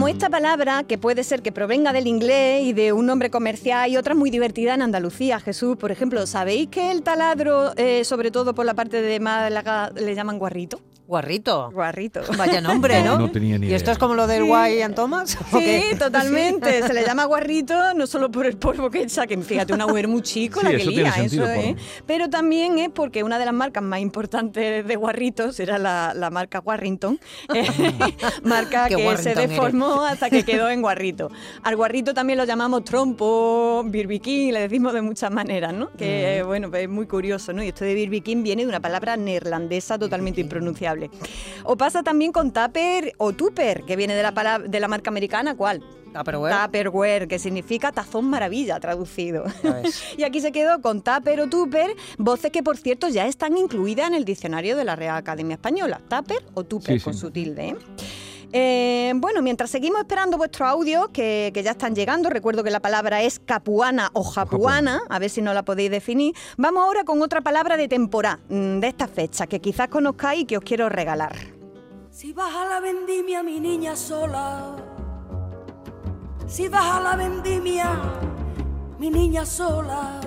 Como 0.03 0.13
esta 0.13 0.29
palabra, 0.29 0.83
que 0.83 0.99
puede 0.99 1.23
ser 1.23 1.43
que 1.43 1.53
provenga 1.53 1.93
del 1.93 2.09
inglés 2.09 2.65
y 2.65 2.73
de 2.73 2.93
un 2.93 3.07
nombre 3.07 3.31
comercial 3.31 3.89
y 3.89 3.97
otra 3.97 4.17
muy 4.17 4.31
divertida 4.31 4.75
en 4.75 4.83
Andalucía, 4.83 5.39
Jesús, 5.39 5.77
por 5.77 5.93
ejemplo, 5.93 6.27
¿sabéis 6.27 6.71
que 6.71 6.91
el 6.91 7.05
taladro, 7.05 7.73
eh, 7.77 8.03
sobre 8.03 8.33
todo 8.33 8.53
por 8.53 8.67
la 8.67 8.75
parte 8.75 9.01
de 9.01 9.21
Málaga, 9.21 9.93
le 9.95 10.17
llaman 10.17 10.41
guarrito? 10.41 10.81
Guarrito. 11.13 11.71
Guarrito. 11.73 12.23
Vaya 12.39 12.63
nombre, 12.63 13.03
¿no? 13.03 13.19
No 13.19 13.31
tenía 13.31 13.59
ni 13.59 13.67
¿Y 13.67 13.75
esto 13.75 13.85
idea. 13.85 13.93
es 13.93 13.99
como 13.99 14.15
lo 14.15 14.27
del 14.27 14.45
Guay 14.45 14.81
and 14.81 14.95
Thomas? 14.95 15.37
¿o 15.53 15.59
Sí, 15.61 15.83
totalmente. 15.99 16.83
Se 16.87 16.95
le 16.95 17.05
llama 17.05 17.27
guarrito 17.27 17.93
no 17.93 18.07
solo 18.07 18.31
por 18.31 18.47
el 18.47 18.57
polvo 18.57 18.91
que 18.91 19.03
echa, 19.03 19.27
que 19.27 19.37
fíjate, 19.37 19.75
una 19.75 19.87
mujer 19.87 20.09
muy 20.09 20.23
chico 20.23 20.61
Sí, 20.61 20.65
la 20.65 20.71
que 20.71 20.77
eso 20.77 20.91
lía, 20.91 20.95
tiene 21.03 21.13
sentido, 21.13 21.45
eso, 21.45 21.55
por- 21.55 21.65
¿eh? 21.65 21.77
Pero 22.07 22.31
también 22.31 22.79
es 22.79 22.89
porque 22.89 23.23
una 23.23 23.39
de 23.39 23.45
las 23.45 23.53
marcas 23.53 23.83
más 23.83 24.01
importantes 24.01 24.87
de 24.87 24.97
guarritos 24.97 25.61
era 25.61 25.77
la, 25.77 26.15
la 26.15 26.31
marca 26.31 26.61
Warrington, 26.65 27.21
eh, 27.55 27.67
marca 28.43 28.89
que 28.89 28.97
se 29.19 29.33
eres. 29.33 29.51
deformó 29.51 30.05
hasta 30.05 30.31
que 30.31 30.45
quedó 30.45 30.71
en 30.71 30.81
guarrito. 30.81 31.31
Al 31.63 31.77
guarrito 31.77 32.15
también 32.15 32.39
lo 32.39 32.45
llamamos 32.45 32.85
trompo, 32.85 33.83
birbiquín, 33.85 34.55
le 34.55 34.61
decimos 34.61 34.95
de 34.95 35.03
muchas 35.03 35.31
maneras, 35.31 35.75
¿no? 35.75 35.91
Que 35.93 36.43
bueno, 36.47 36.71
pues 36.71 36.85
es 36.85 36.89
muy 36.89 37.07
curioso, 37.07 37.53
¿no? 37.53 37.63
Y 37.63 37.69
esto 37.69 37.85
de 37.85 37.93
birbiquín 37.93 38.43
viene 38.43 38.63
de 38.63 38.69
una 38.69 38.81
palabra 38.81 39.19
neerlandesa 39.19 39.99
totalmente 39.99 40.41
impronunciable. 40.41 41.02
O 41.65 41.77
pasa 41.77 42.03
también 42.03 42.33
con 42.33 42.53
tupper 42.53 43.13
o 43.19 43.33
tupper, 43.33 43.85
que 43.85 43.97
viene 43.97 44.15
de 44.15 44.23
la, 44.23 44.33
palabra, 44.33 44.67
de 44.69 44.81
la 44.81 44.89
marca 44.89 45.11
americana, 45.11 45.57
¿cuál? 45.57 45.83
Tupperware. 46.13 46.55
Tupperware, 46.65 47.27
que 47.29 47.39
significa 47.39 47.91
tazón 47.91 48.27
maravilla 48.29 48.79
traducido. 48.81 49.45
Y 50.19 50.25
aquí 50.25 50.41
se 50.41 50.53
quedó 50.53 50.81
con 50.83 51.01
tupper 51.03 51.41
o 51.41 51.49
tupper, 51.49 51.97
voces 52.19 52.51
que 52.53 52.63
por 52.63 52.77
cierto 52.77 53.09
ya 53.09 53.27
están 53.27 53.57
incluidas 53.57 54.09
en 54.09 54.15
el 54.15 54.25
diccionario 54.27 54.77
de 54.77 54.85
la 54.85 54.95
Real 54.95 55.17
Academia 55.17 55.55
Española. 55.55 56.01
Tupper 56.09 56.45
o 56.55 56.65
tupper 56.65 56.99
Sí, 56.99 57.05
con 57.05 57.15
sí. 57.15 57.21
su 57.21 57.31
tilde. 57.31 57.69
¿eh? 57.69 57.77
Eh, 58.55 59.13
bueno, 59.17 59.41
mientras 59.41 59.71
seguimos 59.71 60.01
esperando 60.01 60.37
vuestros 60.37 60.69
audios, 60.69 61.09
que, 61.09 61.51
que 61.55 61.63
ya 61.63 61.71
están 61.71 61.95
llegando, 61.95 62.29
recuerdo 62.29 62.63
que 62.63 62.71
la 62.71 62.81
palabra 62.81 63.23
es 63.23 63.41
capuana 63.41 64.11
o 64.13 64.23
japuana, 64.23 65.01
a 65.09 65.19
ver 65.19 65.31
si 65.31 65.41
no 65.41 65.55
la 65.55 65.63
podéis 65.63 65.91
definir, 65.91 66.35
vamos 66.59 66.83
ahora 66.83 67.05
con 67.05 67.23
otra 67.23 67.41
palabra 67.41 67.79
de 67.79 67.89
temporada, 67.89 68.41
mm, 68.49 68.81
de 68.81 68.89
esta 68.89 69.09
fecha, 69.09 69.47
que 69.47 69.61
quizás 69.61 69.89
conozcáis 69.89 70.43
y 70.43 70.45
que 70.45 70.59
os 70.59 70.65
quiero 70.65 70.89
regalar. 70.91 71.35
Si 72.11 72.35
vas 72.35 72.55
a 72.55 72.67
la 72.67 72.81
vendimia, 72.81 73.43
mi 73.43 73.59
niña 73.59 73.97
sola. 73.97 74.77
Si 76.47 76.69
vas 76.69 76.85
a 76.85 77.01
la 77.01 77.17
vendimia, 77.17 77.89
mi 78.99 79.09
niña 79.09 79.47
sola. 79.47 80.21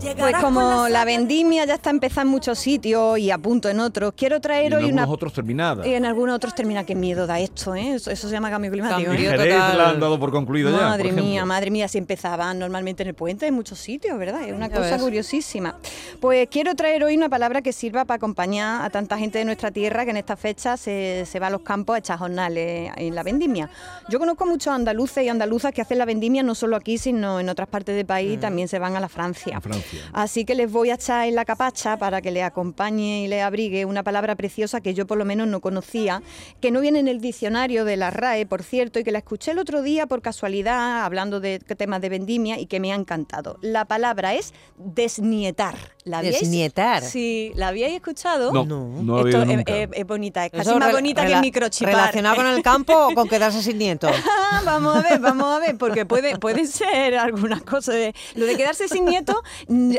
Pues 0.00 0.36
como 0.36 0.88
la 0.88 1.04
vendimia 1.04 1.64
ya 1.66 1.74
está 1.74 1.90
empezada 1.90 2.22
en 2.22 2.28
muchos 2.28 2.58
sitios 2.58 3.18
y 3.18 3.30
a 3.30 3.38
punto 3.38 3.68
en 3.68 3.80
otros, 3.80 4.12
quiero 4.16 4.36
Y 4.36 4.38
en 4.38 4.42
traer 4.42 4.74
hoy 4.74 4.84
algunos 4.84 5.04
una... 5.04 5.12
otros 5.12 5.32
terminada. 5.32 5.86
Y 5.86 5.94
en 5.94 6.04
algunos 6.06 6.36
otros 6.36 6.54
termina, 6.54 6.84
qué 6.84 6.94
miedo 6.94 7.26
da 7.26 7.38
esto, 7.38 7.74
¿eh? 7.74 7.94
Eso, 7.94 8.10
eso 8.10 8.28
se 8.28 8.32
llama 8.32 8.50
cambio 8.50 8.70
climático. 8.70 9.12
En 9.12 9.24
¿eh? 9.24 9.48
La 9.76 9.90
han 9.90 10.00
dado 10.00 10.18
por 10.18 10.30
concluido 10.30 10.70
ya. 10.70 10.76
por 10.78 10.86
Madre 10.86 11.12
mía, 11.12 11.44
madre 11.44 11.70
mía, 11.70 11.86
si 11.88 11.98
empezaban 11.98 12.58
normalmente 12.58 13.02
en 13.02 13.10
el 13.10 13.14
puente 13.14 13.46
en 13.46 13.54
muchos 13.54 13.78
sitios, 13.78 14.18
¿verdad? 14.18 14.42
Es 14.46 14.52
una 14.54 14.68
Ya 14.68 14.76
cosa 14.76 14.92
ves. 14.92 15.02
curiosísima. 15.02 15.76
Pues 16.20 16.48
quiero 16.50 16.74
traer 16.74 17.04
hoy 17.04 17.16
una 17.16 17.28
palabra 17.28 17.60
que 17.60 17.72
sirva 17.72 18.04
para 18.04 18.16
acompañar 18.16 18.84
a 18.84 18.90
tanta 18.90 19.18
gente 19.18 19.38
de 19.38 19.44
nuestra 19.44 19.70
tierra 19.70 20.04
que 20.04 20.10
en 20.12 20.16
esta 20.16 20.36
fecha 20.36 20.76
se, 20.76 21.26
se 21.26 21.38
va 21.40 21.48
a 21.48 21.50
los 21.50 21.60
campos 21.60 21.96
a 21.96 21.98
echar 21.98 22.18
jornales 22.18 22.90
en 22.96 23.14
la 23.14 23.22
vendimia. 23.22 23.68
Yo 24.08 24.18
conozco 24.18 24.46
muchos 24.46 24.72
andaluces 24.72 25.24
y 25.24 25.28
andaluzas 25.28 25.72
que 25.72 25.82
hacen 25.82 25.98
la 25.98 26.04
vendimia 26.06 26.42
no 26.42 26.54
solo 26.54 26.76
aquí, 26.76 26.96
sino 26.96 27.38
en 27.38 27.48
otras 27.48 27.68
partes 27.68 27.94
del 27.94 28.06
país, 28.06 28.40
también 28.40 28.66
se 28.68 28.78
van 28.78 28.96
a 28.96 29.00
la 29.00 29.08
Francia. 29.08 29.54
En 29.56 29.62
Francia. 29.62 29.89
Así 30.12 30.44
que 30.44 30.54
les 30.54 30.70
voy 30.70 30.90
a 30.90 30.94
echar 30.94 31.26
en 31.28 31.34
la 31.34 31.44
capacha 31.44 31.96
para 31.98 32.20
que 32.20 32.30
le 32.30 32.42
acompañe 32.42 33.24
y 33.24 33.28
le 33.28 33.42
abrigue 33.42 33.84
una 33.84 34.02
palabra 34.02 34.34
preciosa 34.36 34.80
que 34.80 34.94
yo 34.94 35.06
por 35.06 35.18
lo 35.18 35.24
menos 35.24 35.48
no 35.48 35.60
conocía, 35.60 36.22
que 36.60 36.70
no 36.70 36.80
viene 36.80 36.98
en 37.00 37.08
el 37.08 37.20
diccionario 37.20 37.84
de 37.84 37.96
la 37.96 38.10
RAE, 38.10 38.46
por 38.46 38.62
cierto, 38.62 38.98
y 38.98 39.04
que 39.04 39.12
la 39.12 39.18
escuché 39.18 39.50
el 39.52 39.58
otro 39.58 39.82
día 39.82 40.06
por 40.06 40.22
casualidad, 40.22 41.04
hablando 41.04 41.40
de 41.40 41.58
temas 41.58 42.00
de 42.00 42.08
vendimia 42.08 42.58
y 42.58 42.66
que 42.66 42.80
me 42.80 42.92
ha 42.92 42.96
encantado. 42.96 43.58
La 43.62 43.84
palabra 43.84 44.34
es 44.34 44.52
desnietar. 44.76 45.74
¿La 46.04 46.20
habíais- 46.22 46.40
Desnietar. 46.40 47.02
Sí, 47.02 47.52
¿la 47.54 47.68
habíais 47.68 47.94
escuchado? 47.94 48.52
No, 48.52 48.64
No. 48.64 49.02
no, 49.02 49.26
Esto 49.26 49.42
es, 49.42 49.46
nunca. 49.48 49.76
es- 49.76 49.88
es 49.92 50.06
bonita, 50.06 50.46
es 50.46 50.52
Eso 50.54 50.64
casi 50.64 50.78
más 50.78 50.92
bonita 50.92 51.26
que 51.26 51.32
el 51.34 51.40
microchipar. 51.40 51.94
¿Relacionado 51.94 52.36
con 52.36 52.46
el 52.46 52.62
campo 52.62 52.92
o 53.08 53.14
con 53.14 53.28
quedarse 53.28 53.62
sin 53.62 53.78
nietos? 53.78 54.10
Vamos 54.64 54.96
a 54.96 55.00
ver, 55.02 55.18
vamos 55.20 55.46
a 55.46 55.58
ver, 55.58 55.76
porque 55.78 56.04
puede, 56.06 56.38
puede 56.38 56.66
ser 56.66 57.16
algunas 57.16 57.62
cosas. 57.62 57.94
de- 57.94 58.14
lo 58.34 58.46
de 58.46 58.56
quedarse 58.56 58.88
sin 58.88 59.04
nieto, 59.04 59.42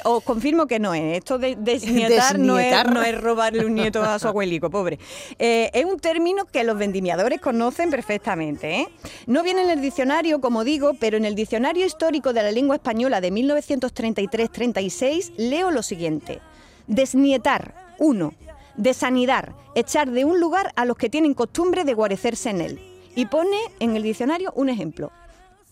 os 0.03 0.23
confirmo 0.23 0.67
que 0.67 0.79
no 0.79 0.93
es. 0.93 1.17
Esto 1.17 1.37
de 1.37 1.55
desnietar, 1.55 2.39
No, 2.39 2.57
es, 2.57 2.65
Desnietar. 2.65 2.93
no 2.93 3.01
es 3.03 3.21
robarle 3.21 3.65
un 3.65 3.75
nieto 3.75 4.01
a 4.03 4.19
su 4.19 4.27
abuelico, 4.27 4.69
pobre. 4.69 4.99
Eh, 5.39 5.69
es 5.73 5.85
un 5.85 5.99
término 5.99 6.45
que 6.45 6.63
los 6.63 6.77
vendimiadores 6.77 7.39
conocen 7.41 7.89
perfectamente. 7.89 8.81
¿eh? 8.81 8.87
No 9.27 9.43
viene 9.43 9.61
en 9.63 9.69
el 9.69 9.81
diccionario, 9.81 10.41
como 10.41 10.63
digo, 10.63 10.93
pero 10.99 11.17
en 11.17 11.25
el 11.25 11.35
diccionario 11.35 11.85
histórico 11.85 12.33
de 12.33 12.43
la 12.43 12.51
lengua 12.51 12.75
española 12.75 13.21
de 13.21 13.31
1933-36 13.31 15.33
leo 15.37 15.71
lo 15.71 15.83
siguiente. 15.83 16.39
Desnietar, 16.87 17.75
1. 17.99 18.33
Desanidar, 18.77 19.53
echar 19.75 20.09
de 20.11 20.25
un 20.25 20.39
lugar 20.39 20.71
a 20.75 20.85
los 20.85 20.97
que 20.97 21.09
tienen 21.09 21.33
costumbre 21.33 21.83
de 21.83 21.93
guarecerse 21.93 22.49
en 22.49 22.61
él. 22.61 22.79
Y 23.15 23.25
pone 23.25 23.57
en 23.79 23.95
el 23.95 24.03
diccionario 24.03 24.51
un 24.55 24.69
ejemplo. 24.69 25.11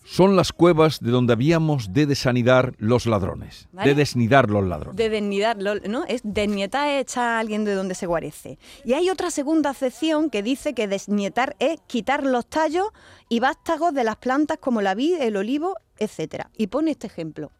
Son 0.04 0.34
las 0.34 0.52
cuevas 0.52 1.00
de 1.00 1.10
donde 1.10 1.32
habíamos 1.32 1.92
de 1.92 2.06
desanidar 2.06 2.74
los 2.78 3.06
ladrones. 3.06 3.68
¿Vale? 3.72 3.90
De 3.90 3.94
desnidar 3.94 4.50
los 4.50 4.64
ladrones. 4.66 4.96
De 4.96 5.08
desnidar, 5.08 5.56
¿no? 5.88 6.04
Es 6.06 6.22
desnietar 6.24 6.88
es 6.88 7.02
echar 7.02 7.24
a 7.24 7.38
alguien 7.38 7.64
de 7.64 7.74
donde 7.74 7.94
se 7.94 8.06
guarece. 8.06 8.58
Y 8.84 8.94
hay 8.94 9.10
otra 9.10 9.30
segunda 9.30 9.70
acepción 9.70 10.30
que 10.30 10.42
dice 10.42 10.74
que 10.74 10.88
desnietar 10.88 11.56
es 11.58 11.80
quitar 11.86 12.24
los 12.24 12.46
tallos 12.46 12.88
y 13.28 13.40
vástagos 13.40 13.94
de 13.94 14.04
las 14.04 14.16
plantas 14.16 14.58
como 14.58 14.82
la 14.82 14.94
vid, 14.94 15.20
el 15.20 15.36
olivo, 15.36 15.76
etcétera. 15.98 16.50
Y 16.56 16.68
pone 16.68 16.90
este 16.90 17.06
ejemplo. 17.06 17.52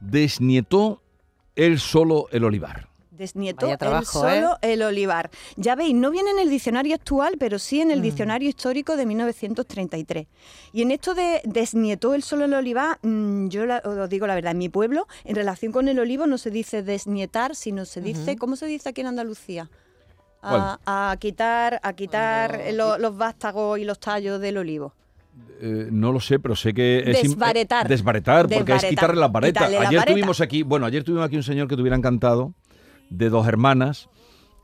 Desnietó 0.00 1.02
él 1.56 1.78
solo 1.78 2.26
el 2.30 2.44
olivar. 2.44 2.93
Desnietó 3.16 3.66
Vaya 3.66 3.74
él 3.74 3.78
trabajo, 3.78 4.28
¿eh? 4.28 4.40
solo 4.40 4.58
el 4.60 4.82
olivar. 4.82 5.30
Ya 5.56 5.74
veis, 5.76 5.94
no 5.94 6.10
viene 6.10 6.30
en 6.30 6.38
el 6.40 6.50
diccionario 6.50 6.94
actual, 6.96 7.36
pero 7.38 7.58
sí 7.58 7.80
en 7.80 7.90
el 7.90 8.02
diccionario 8.02 8.48
histórico 8.48 8.96
de 8.96 9.06
1933. 9.06 10.26
Y 10.72 10.82
en 10.82 10.90
esto 10.90 11.14
de 11.14 11.40
desnietó 11.44 12.14
él 12.14 12.22
solo 12.22 12.44
el 12.46 12.54
olivar, 12.54 12.98
mm, 13.02 13.48
yo 13.48 13.66
la- 13.66 13.82
os 13.84 14.08
digo 14.08 14.26
la 14.26 14.34
verdad, 14.34 14.50
en 14.52 14.58
mi 14.58 14.68
pueblo, 14.68 15.06
en 15.24 15.36
relación 15.36 15.70
con 15.70 15.86
el 15.88 15.98
olivo, 16.00 16.26
no 16.26 16.38
se 16.38 16.50
dice 16.50 16.82
desnietar, 16.82 17.54
sino 17.54 17.84
se 17.84 18.00
dice, 18.00 18.36
¿cómo 18.36 18.56
se 18.56 18.66
dice 18.66 18.88
aquí 18.88 19.00
en 19.02 19.06
Andalucía? 19.08 19.70
A, 20.42 20.78
a 21.12 21.16
quitar, 21.16 21.80
a 21.82 21.92
quitar 21.94 22.60
lo- 22.74 22.98
los 22.98 23.16
vástagos 23.16 23.78
y 23.78 23.84
los 23.84 23.98
tallos 23.98 24.40
del 24.40 24.58
olivo. 24.58 24.92
Eh, 25.60 25.88
no 25.90 26.12
lo 26.12 26.20
sé, 26.20 26.38
pero 26.38 26.54
sé 26.54 26.74
que 26.74 26.98
es 26.98 27.18
eh, 27.18 27.22
desvaretar, 27.88 28.46
porque 28.48 28.72
es 28.74 28.84
quitarle 28.84 29.20
la 29.20 29.28
vareta. 29.28 29.60
Quitarle 29.60 29.78
la 29.80 29.88
ayer 29.88 29.98
vareta. 30.00 30.12
tuvimos 30.12 30.40
aquí, 30.40 30.62
bueno, 30.62 30.84
ayer 30.86 31.02
tuvimos 31.02 31.24
aquí 31.26 31.36
un 31.36 31.42
señor 31.42 31.66
que 31.66 31.76
te 31.76 31.80
hubiera 31.80 31.96
encantado, 31.96 32.52
de 33.10 33.28
dos 33.30 33.46
hermanas, 33.46 34.08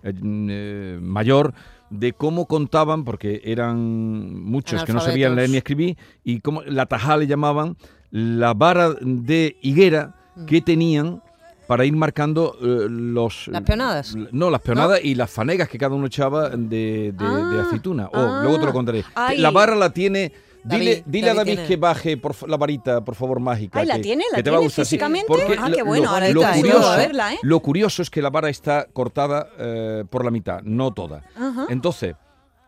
eh, 0.03 0.13
eh, 0.23 0.99
mayor, 1.03 1.55
de 1.91 2.13
cómo 2.13 2.47
contaban, 2.47 3.05
porque 3.05 3.41
eran 3.45 4.43
muchos 4.43 4.85
que 4.85 4.93
no 4.93 5.01
sabían 5.01 5.35
leer 5.37 5.51
ni 5.51 5.57
escribir, 5.57 5.97
y 6.25 6.41
cómo 6.41 6.63
la 6.63 6.87
tajá 6.87 7.17
le 7.17 7.27
llamaban 7.27 7.77
la 8.11 8.55
vara 8.55 8.95
de 9.01 9.57
higuera 9.63 10.15
Mm. 10.37 10.45
que 10.47 10.61
tenían 10.61 11.23
para 11.67 11.85
ir 11.85 11.93
marcando 11.97 12.57
eh, 12.63 12.87
los... 12.89 13.49
¿Las 13.49 13.63
peonadas? 13.63 14.15
No, 14.31 14.49
las 14.49 14.61
peonadas 14.61 15.01
y 15.05 15.17
las 15.17 15.29
fanegas 15.31 15.69
que 15.69 15.77
cada 15.77 15.95
uno 15.97 16.07
echaba 16.07 16.51
de, 16.51 16.57
de- 16.57 17.13
de 17.13 17.59
Ah, 17.59 17.65
aceituna. 17.67 18.07
Oh, 18.13 18.17
ah. 18.19 18.41
luego 18.43 18.61
te 18.61 18.67
lo 18.67 18.73
contaré. 18.73 19.05
Ay. 19.17 19.39
La 19.39 19.51
vara 19.51 19.75
la 19.75 19.93
tiene... 19.93 20.33
Dile, 20.65 20.91
David, 20.97 21.03
dile 21.07 21.31
a 21.31 21.35
David 21.35 21.39
David 21.39 21.53
tiene. 21.55 21.69
que 21.69 21.77
baje 21.77 22.17
por 22.17 22.49
la 22.49 22.57
varita, 22.57 23.05
por 23.05 23.15
favor, 23.15 23.41
mágica. 23.41 23.81
Ay, 23.81 23.87
¿la 23.87 23.97
que- 23.97 24.03
tiene? 24.03 24.25
¿La 24.31 24.37
que 24.39 24.43
te 24.43 24.51
va 24.51 24.57
a 24.57 24.61
tiene 24.61 24.67
gustar, 24.69 24.85
físicamente? 24.85 25.27
Porque 25.29 25.57
Ah, 25.59 25.69
lo- 25.69 25.77
qué 25.77 25.83
bueno, 25.83 26.05
lo- 26.05 26.11
ahora 26.11 26.29
lo 26.31 26.41
está, 26.43 26.55
curioso, 26.55 26.89
a 26.91 26.97
verla, 26.97 27.35
¿eh? 27.35 27.39
lo 27.43 27.61
curioso 27.61 28.03
es 28.03 28.11
que 28.11 28.23
la 28.23 28.31
vara 28.31 28.49
está 28.49 28.87
cortada 28.93 29.49
eh, 29.59 30.05
por 30.11 30.25
la 30.25 30.31
mitad, 30.31 30.61
no 30.63 30.93
toda. 30.93 31.23
Entonces, 31.69 32.15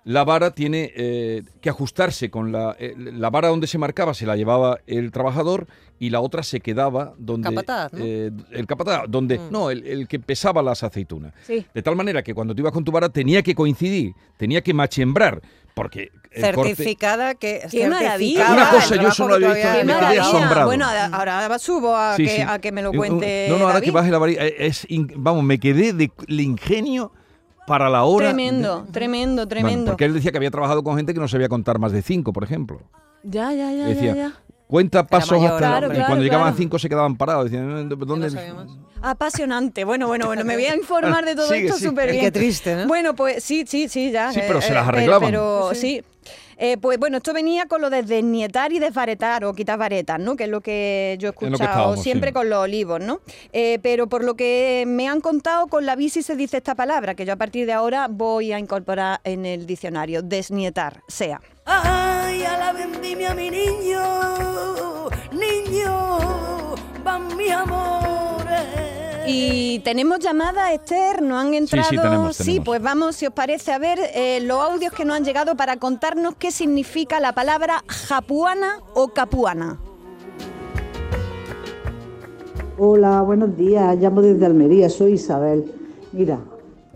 la 0.04 0.24
vara 0.24 0.50
tiene 0.50 0.90
eh, 0.96 1.42
que 1.60 1.70
ajustarse 1.70 2.28
con 2.28 2.50
la, 2.50 2.74
eh, 2.80 2.94
la 2.96 3.30
vara 3.30 3.48
donde 3.48 3.68
se 3.68 3.78
marcaba, 3.78 4.14
se 4.14 4.26
la 4.26 4.34
llevaba 4.34 4.80
el 4.88 5.12
trabajador 5.12 5.68
y 6.00 6.10
la 6.10 6.20
otra 6.20 6.42
se 6.42 6.58
quedaba 6.58 7.14
donde... 7.18 7.48
Capataz, 7.50 7.92
¿no? 7.92 8.04
eh, 8.04 8.32
el 8.50 8.66
capataz, 8.66 9.04
donde... 9.08 9.38
Mm. 9.38 9.52
No, 9.52 9.70
el, 9.70 9.86
el 9.86 10.08
que 10.08 10.18
pesaba 10.18 10.60
las 10.60 10.82
aceitunas. 10.82 11.32
Sí. 11.46 11.64
De 11.72 11.82
tal 11.82 11.94
manera 11.94 12.20
que 12.24 12.34
cuando 12.34 12.52
tú 12.52 12.62
ibas 12.62 12.72
con 12.72 12.82
tu 12.84 12.90
vara 12.90 13.10
tenía 13.10 13.42
que 13.44 13.54
coincidir, 13.54 14.12
tenía 14.36 14.60
que 14.60 14.74
machembrar, 14.74 15.40
porque 15.72 16.10
Certificada 16.34 17.34
que 17.34 17.62
Qué 17.70 17.88
maravilla. 17.88 18.52
Una 18.52 18.70
cosa, 18.70 18.96
yo 18.96 19.08
eso 19.08 19.28
no 19.28 19.38
lo 19.38 19.50
he 19.52 19.54
que 19.54 19.66
visto, 19.70 19.78
me 19.86 19.92
no 19.92 20.00
quedé 20.00 20.20
asombrado. 20.20 20.66
Bueno, 20.66 20.86
ahora 21.12 21.58
subo 21.58 21.96
a, 21.96 22.16
Sí, 22.16 22.24
que, 22.24 22.36
sí. 22.36 22.42
a 22.46 22.58
que 22.58 22.72
me 22.72 22.82
lo 22.82 22.92
cuente. 22.92 23.46
No, 23.50 23.58
no, 23.58 23.64
ahora 23.66 23.80
que 23.80 23.86
David. 23.86 23.94
baje 23.94 24.10
la 24.10 24.18
varilla, 24.18 24.46
es, 24.46 24.86
in- 24.88 25.12
vamos, 25.16 25.44
me 25.44 25.58
quedé 25.58 25.92
de 25.92 26.10
el 26.28 26.40
ingenio 26.40 27.12
para 27.66 27.88
la 27.88 28.04
hora. 28.04 28.26
Tremendo, 28.28 28.86
tremendo, 28.90 29.42
Bueno, 29.42 29.48
tremendo. 29.48 29.90
porque 29.92 30.04
él 30.04 30.14
decía 30.14 30.30
que 30.30 30.38
había 30.38 30.50
trabajado 30.50 30.82
con 30.82 30.96
gente 30.96 31.14
que 31.14 31.20
no 31.20 31.28
sabía 31.28 31.48
contar 31.48 31.78
más 31.78 31.92
de 31.92 32.02
cinco, 32.02 32.32
por 32.32 32.44
ejemplo. 32.44 32.80
Ya, 33.22 33.52
ya, 33.52 33.70
ya, 33.72 33.86
Decía, 33.86 34.14
ya, 34.14 34.28
ya. 34.28 34.32
Cuenta 34.66 35.06
pasos 35.06 35.32
mayor, 35.38 35.52
hasta. 35.52 35.58
Claro, 35.68 35.86
y 35.88 35.90
claro, 35.90 36.06
cuando 36.06 36.24
llegaban 36.24 36.44
claro. 36.46 36.54
a 36.56 36.58
cinco 36.58 36.78
se 36.78 36.88
quedaban 36.88 37.16
parados. 37.16 37.44
Decían, 37.44 37.88
¿dónde? 37.88 38.30
más. 38.30 38.66
Apasionante. 39.02 39.84
Bueno, 39.84 40.06
bueno, 40.06 40.26
bueno, 40.26 40.44
me 40.44 40.54
voy 40.54 40.66
a 40.66 40.76
informar 40.76 41.24
de 41.24 41.34
todo 41.34 41.48
Sigue, 41.48 41.66
esto 41.66 41.78
súper 41.78 42.10
bien. 42.12 42.24
qué 42.24 42.30
triste, 42.30 42.74
¿no? 42.76 42.86
Bueno, 42.86 43.14
pues 43.14 43.42
sí, 43.42 43.64
sí, 43.66 43.88
sí, 43.88 44.10
ya. 44.10 44.32
Sí, 44.32 44.40
pero 44.46 44.60
se 44.60 44.72
las 44.72 44.86
eh, 44.86 44.88
arreglaban. 44.88 45.30
Pero 45.30 45.70
sí. 45.74 46.02
Eh, 46.64 46.76
pues 46.76 46.96
bueno, 46.96 47.16
esto 47.16 47.32
venía 47.32 47.66
con 47.66 47.80
lo 47.80 47.90
de 47.90 48.04
desnietar 48.04 48.72
y 48.72 48.78
desvaretar 48.78 49.44
o 49.44 49.52
quitar 49.52 49.78
varetas, 49.78 50.20
¿no? 50.20 50.36
Que 50.36 50.44
es 50.44 50.50
lo 50.50 50.60
que 50.60 51.16
yo 51.18 51.28
he 51.28 51.30
escuchado 51.30 51.96
siempre 51.96 52.30
sí. 52.30 52.34
con 52.34 52.48
los 52.48 52.60
olivos, 52.60 53.00
¿no? 53.00 53.20
Eh, 53.52 53.80
pero 53.82 54.06
por 54.06 54.22
lo 54.22 54.34
que 54.36 54.84
me 54.86 55.08
han 55.08 55.20
contado, 55.20 55.66
con 55.66 55.86
la 55.86 55.96
bici 55.96 56.22
se 56.22 56.36
dice 56.36 56.58
esta 56.58 56.76
palabra, 56.76 57.16
que 57.16 57.24
yo 57.24 57.32
a 57.32 57.36
partir 57.36 57.66
de 57.66 57.72
ahora 57.72 58.06
voy 58.08 58.52
a 58.52 58.60
incorporar 58.60 59.20
en 59.24 59.44
el 59.44 59.66
diccionario, 59.66 60.22
desnietar, 60.22 61.02
sea. 61.08 61.40
Ay, 61.64 62.44
a 62.44 62.56
la 62.56 62.72
vendimia, 62.72 63.34
mi 63.34 63.50
niño, 63.50 65.08
niño, 65.32 66.76
van 67.02 67.36
mis 67.36 67.50
amores. 67.50 68.01
Y 69.26 69.78
tenemos 69.80 70.18
llamada, 70.18 70.72
Esther, 70.72 71.22
nos 71.22 71.40
han 71.44 71.54
entrado. 71.54 71.88
sí, 71.88 71.96
tenemos, 71.96 72.36
Sí, 72.36 72.44
tenemos. 72.44 72.64
pues 72.66 72.82
vamos, 72.82 73.16
si 73.16 73.26
os 73.26 73.32
parece, 73.32 73.72
a 73.72 73.78
ver 73.78 73.98
eh, 74.14 74.40
los 74.42 74.58
audios 74.60 74.92
que 74.92 75.04
nos 75.04 75.16
han 75.16 75.24
llegado 75.24 75.56
para 75.56 75.76
contarnos 75.76 76.34
qué 76.36 76.50
significa 76.50 77.20
la 77.20 77.32
palabra 77.32 77.82
japuana 77.86 78.80
o 78.94 79.08
capuana. 79.08 79.78
Hola, 82.78 83.22
buenos 83.22 83.56
días. 83.56 83.96
Llamo 83.98 84.22
desde 84.22 84.44
Almería, 84.44 84.88
soy 84.88 85.12
Isabel. 85.12 85.72
Mira, 86.12 86.40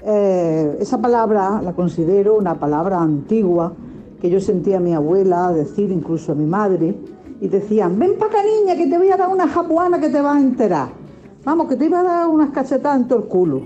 eh, 0.02 0.76
esa 0.80 1.00
palabra 1.00 1.61
la 1.62 1.75
considero 1.75 2.35
una 2.37 2.59
palabra 2.59 2.99
antigua 3.00 3.73
que 4.21 4.30
yo 4.30 4.40
sentía 4.40 4.78
a 4.78 4.80
mi 4.80 4.95
abuela 4.95 5.52
decir, 5.52 5.90
incluso 5.92 6.33
a 6.33 6.35
mi 6.35 6.47
madre, 6.47 6.97
y 7.40 7.49
decían, 7.49 7.99
ven 7.99 8.16
para 8.18 8.30
acá 8.33 8.38
niña, 8.42 8.75
que 8.75 8.87
te 8.87 8.99
voy 8.99 9.11
a 9.11 9.16
dar 9.16 9.28
una 9.28 9.47
japuana 9.47 10.00
que 10.00 10.09
te 10.09 10.21
vas 10.21 10.37
a 10.37 10.40
enterar. 10.40 11.06
Vamos, 11.47 11.69
que 11.69 11.76
te 11.76 11.85
iba 11.85 12.00
a 12.00 12.03
dar 12.03 12.26
unas 12.26 12.50
cachetadas 12.50 13.03
en 13.03 13.07
todo 13.07 13.21
el 13.21 13.26
culo. 13.26 13.62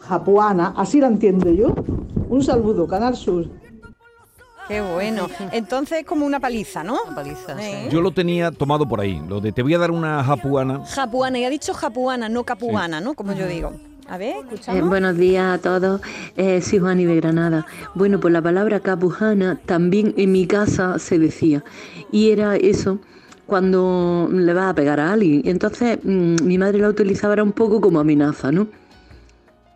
Japuana, 0.00 0.74
así 0.76 1.00
la 1.00 1.06
entiendo 1.06 1.50
yo. 1.50 1.74
Un 2.28 2.44
saludo, 2.44 2.86
Canal 2.86 3.16
Sur. 3.16 3.46
Qué 4.68 4.82
bueno. 4.82 5.28
Entonces 5.50 6.00
es 6.00 6.04
como 6.04 6.26
una 6.26 6.40
paliza, 6.40 6.84
¿no? 6.84 6.98
Una 7.06 7.14
paliza, 7.14 7.58
sí. 7.58 7.88
Yo 7.88 8.02
lo 8.02 8.10
tenía 8.10 8.50
tomado 8.50 8.86
por 8.86 9.00
ahí. 9.00 9.18
Lo 9.26 9.40
de 9.40 9.50
te 9.50 9.62
voy 9.62 9.72
a 9.72 9.78
dar 9.78 9.92
una 9.92 10.22
japuana. 10.22 10.84
Japuana, 10.84 11.38
y 11.38 11.44
ha 11.44 11.48
dicho 11.48 11.72
japuana, 11.72 12.28
no 12.28 12.44
capuana, 12.44 13.00
¿no? 13.00 13.14
Como 13.14 13.32
yo 13.32 13.46
digo. 13.46 13.72
A 14.10 14.18
ver, 14.18 14.36
escuchamos. 14.36 14.82
Eh, 14.82 14.84
buenos 14.84 15.16
días 15.16 15.54
a 15.54 15.58
todos, 15.58 16.02
eh, 16.36 16.60
soy 16.60 16.80
Juani 16.80 17.06
de 17.06 17.16
Granada. 17.16 17.64
Bueno, 17.94 18.20
pues 18.20 18.30
la 18.34 18.42
palabra 18.42 18.80
capujana 18.80 19.58
también 19.64 20.12
en 20.18 20.32
mi 20.32 20.46
casa 20.46 20.98
se 20.98 21.18
decía 21.18 21.64
y 22.10 22.30
era 22.30 22.56
eso 22.56 22.98
cuando 23.52 24.30
le 24.32 24.54
vas 24.54 24.70
a 24.70 24.74
pegar 24.74 24.98
a 24.98 25.12
alguien. 25.12 25.42
Entonces 25.44 25.98
mm, 26.02 26.36
mi 26.42 26.56
madre 26.56 26.78
la 26.78 26.88
utilizaba 26.88 27.34
era 27.34 27.42
un 27.42 27.52
poco 27.52 27.82
como 27.82 28.00
amenaza, 28.00 28.50
¿no? 28.50 28.66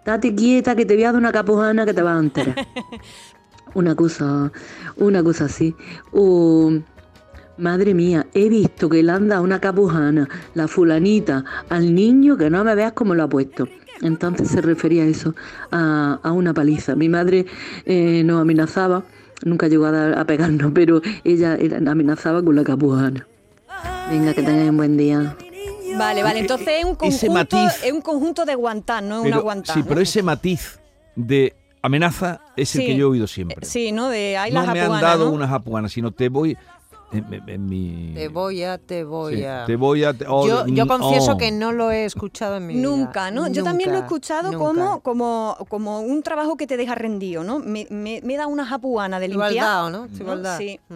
Date 0.02 0.34
quieta 0.34 0.74
que 0.74 0.86
te 0.86 0.94
voy 0.94 1.04
a 1.04 1.08
dar 1.12 1.16
una 1.20 1.30
capujana 1.30 1.84
que 1.84 1.92
te 1.92 2.00
vas 2.00 2.16
a 2.16 2.20
enterar. 2.20 2.56
Una 3.74 3.94
cosa, 3.94 4.50
una 4.96 5.22
cosa 5.22 5.44
así. 5.44 5.74
O 6.10 6.72
Madre 7.58 7.92
mía, 7.92 8.26
he 8.32 8.48
visto 8.48 8.88
que 8.88 9.02
le 9.02 9.12
han 9.12 9.28
dado 9.28 9.42
una 9.42 9.60
capujana, 9.60 10.26
la 10.54 10.66
fulanita, 10.68 11.44
al 11.68 11.94
niño 11.94 12.38
que 12.38 12.48
no 12.48 12.64
me 12.64 12.74
veas 12.74 12.92
cómo 12.92 13.14
lo 13.14 13.24
ha 13.24 13.28
puesto. 13.28 13.68
Entonces 14.00 14.48
se 14.48 14.62
refería 14.62 15.02
a 15.02 15.06
eso, 15.06 15.34
a, 15.70 16.18
a 16.22 16.32
una 16.32 16.54
paliza. 16.54 16.94
Mi 16.96 17.10
madre 17.10 17.44
eh, 17.84 18.22
nos 18.24 18.40
amenazaba, 18.40 19.04
nunca 19.44 19.68
llegó 19.68 19.84
a, 19.86 19.90
dar- 19.92 20.18
a 20.18 20.24
pegarnos, 20.24 20.72
pero 20.72 21.02
ella 21.24 21.56
era- 21.56 21.78
amenazaba 21.90 22.42
con 22.42 22.56
la 22.56 22.64
capujana. 22.64 23.26
Venga, 24.10 24.34
que 24.34 24.42
tengáis 24.42 24.70
un 24.70 24.76
buen 24.76 24.96
día. 24.96 25.36
Vale, 25.96 26.22
vale. 26.22 26.40
Entonces 26.40 26.68
es 26.68 26.84
un 26.84 26.96
Ese 27.02 27.26
conjunto, 27.28 27.56
matiz- 27.56 27.84
es 27.84 27.92
un 27.92 28.00
conjunto 28.02 28.44
de 28.44 28.54
guantán, 28.54 29.08
no 29.08 29.20
es 29.20 29.26
una 29.26 29.38
guantán. 29.38 29.74
sí, 29.76 29.82
pero 29.88 30.00
ese 30.00 30.22
matiz 30.22 30.78
de 31.14 31.54
amenaza 31.82 32.40
es 32.56 32.74
el 32.74 32.82
Sí. 32.82 32.86
que 32.88 32.96
yo 32.96 33.06
he 33.06 33.10
oído 33.10 33.26
siempre. 33.26 33.64
Sí, 33.66 33.92
¿no? 33.92 34.08
De 34.10 34.36
ahí 34.36 34.52
no 34.52 34.62
la 34.62 34.72
me 34.72 34.80
han 34.80 35.00
dado 35.00 35.26
¿no? 35.26 35.30
una 35.32 35.48
japuana, 35.48 35.88
sino 35.88 36.10
te 36.12 36.28
voy. 36.28 36.56
En, 37.12 37.32
en- 37.32 37.48
en 37.48 37.66
mi. 37.68 38.10
Te 38.14 38.26
voy 38.26 38.64
a, 38.64 38.78
te 38.78 39.04
voy 39.04 39.36
sí, 39.36 39.44
a. 39.44 39.64
te 39.64 39.76
voy 39.76 40.02
a. 40.02 40.12
te- 40.12 40.26
oh, 40.28 40.46
yo, 40.46 40.66
yo 40.66 40.84
mm, 40.84 40.88
confieso 40.88 41.32
oh. 41.32 41.36
que 41.38 41.52
no 41.52 41.70
lo 41.70 41.92
he 41.92 42.04
escuchado 42.04 42.56
en 42.56 42.66
mi 42.66 42.74
vida. 42.74 42.82
Nunca, 42.82 43.30
¿no? 43.30 43.46
Yo 43.46 43.62
también 43.62 43.92
lo 43.92 43.96
he 43.96 44.00
escuchado 44.00 44.50
nunca. 44.50 44.58
como, 44.58 45.00
como, 45.02 45.56
como 45.68 46.00
un 46.00 46.22
trabajo 46.24 46.56
que 46.56 46.66
te 46.66 46.76
deja 46.76 46.96
rendido, 46.96 47.44
¿no? 47.44 47.60
Me, 47.60 47.86
me, 47.90 48.20
me 48.24 48.36
da 48.36 48.48
una 48.48 48.66
japuana 48.66 49.20
de 49.20 49.28
limpiar. 49.28 49.52
Igualdad, 49.52 49.90
¿no? 49.90 50.08
Igualdad. 50.18 50.58
Sí. 50.58 50.80
Mm. 50.88 50.94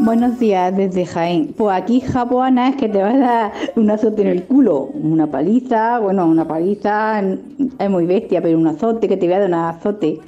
Buenos 0.00 0.38
días 0.38 0.76
desde 0.76 1.06
Jaén. 1.06 1.54
Pues 1.56 1.76
aquí 1.76 2.00
japuana 2.00 2.68
es 2.68 2.76
que 2.76 2.88
te 2.88 3.02
vas 3.02 3.14
a 3.14 3.18
dar 3.18 3.52
un 3.76 3.90
azote 3.90 4.22
en 4.22 4.28
el 4.28 4.44
culo, 4.44 4.90
una 4.94 5.26
paliza, 5.26 5.98
bueno, 5.98 6.24
una 6.24 6.46
paliza 6.46 7.20
es 7.20 7.90
muy 7.90 8.06
bestia, 8.06 8.40
pero 8.40 8.56
un 8.56 8.68
azote 8.68 9.08
que 9.08 9.16
te 9.16 9.26
voy 9.26 9.34
a 9.34 9.38
dar 9.40 9.48
un 9.48 9.54
azote 9.54 10.20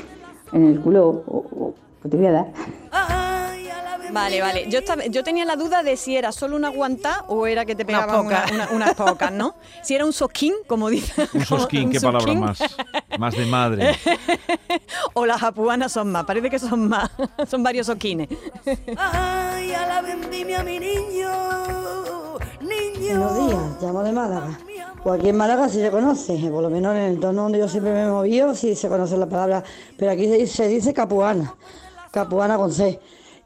en 0.53 0.65
el 0.65 0.81
culo, 0.81 1.23
o, 1.27 1.75
que 2.03 2.09
te 2.09 2.17
voy 2.17 2.27
a 2.27 2.33
dar. 2.33 2.47
Vale, 4.13 4.41
vale. 4.41 4.67
Yo, 4.69 4.79
estaba- 4.81 5.05
yo 5.07 5.23
tenía 5.23 5.45
la 5.45 5.57
duda 5.57 5.83
de 5.83 5.97
si 5.97 6.17
era 6.17 6.33
solo 6.33 6.57
una 6.57 6.69
guantá 6.69 7.25
o 7.29 7.47
era 7.47 7.65
que 7.65 7.75
te 7.77 7.85
Unas 7.85 8.05
pegaban 8.05 8.27
una- 8.27 8.37
pocas. 8.41 8.53
una- 8.53 8.69
unas 8.73 8.95
pocas, 8.95 9.33
¿no? 9.33 9.55
Si 9.83 9.95
era 9.95 10.05
un 10.05 10.13
sosquín, 10.13 10.55
como 10.67 10.89
dice. 10.89 11.29
Un 11.35 11.45
sosquín, 11.45 11.85
un 11.87 11.91
qué 11.93 12.01
palabra 12.01 12.33
más. 12.35 12.59
Más 13.19 13.35
de 13.37 13.47
madre. 13.47 13.97
O 15.15 15.27
las 15.27 15.41
japuanas 15.41 15.93
son 15.93 16.11
más, 16.13 16.25
parece 16.25 16.51
que 16.51 16.59
son 16.59 16.89
más. 16.89 17.11
son 17.51 17.63
varios 17.63 17.87
sosquines. 17.87 18.29
Ay, 18.97 19.73
a 19.75 19.87
la 19.87 20.03
vendimia, 20.03 20.63
mi 20.63 20.79
niño, 20.79 21.31
niño. 22.61 23.19
Buenos 23.21 23.49
días, 23.49 23.83
llamo 23.83 24.03
de 24.03 24.13
Málaga. 24.13 24.59
Pues 25.03 25.19
aquí 25.19 25.29
en 25.31 25.37
Málaga 25.37 25.69
sí 25.69 25.81
se 25.81 25.91
conoce, 25.91 26.37
por 26.51 26.63
lo 26.63 26.71
menos 26.71 26.95
en 26.95 27.03
el 27.03 27.15
entorno 27.15 27.43
donde 27.45 27.59
yo 27.59 27.69
siempre 27.69 27.93
me 27.93 28.03
he 28.03 28.07
movido, 28.09 28.55
sí 28.55 28.75
se 28.77 28.89
conoce 28.89 29.17
la 29.17 29.27
palabra, 29.27 29.63
pero 29.97 30.11
aquí 30.13 30.27
se 30.27 30.35
dice, 30.39 30.55
se 30.57 30.69
dice 30.69 30.93
capuana, 30.95 31.55
capuana 32.11 32.57
con 32.57 32.73
C. 32.73 33.01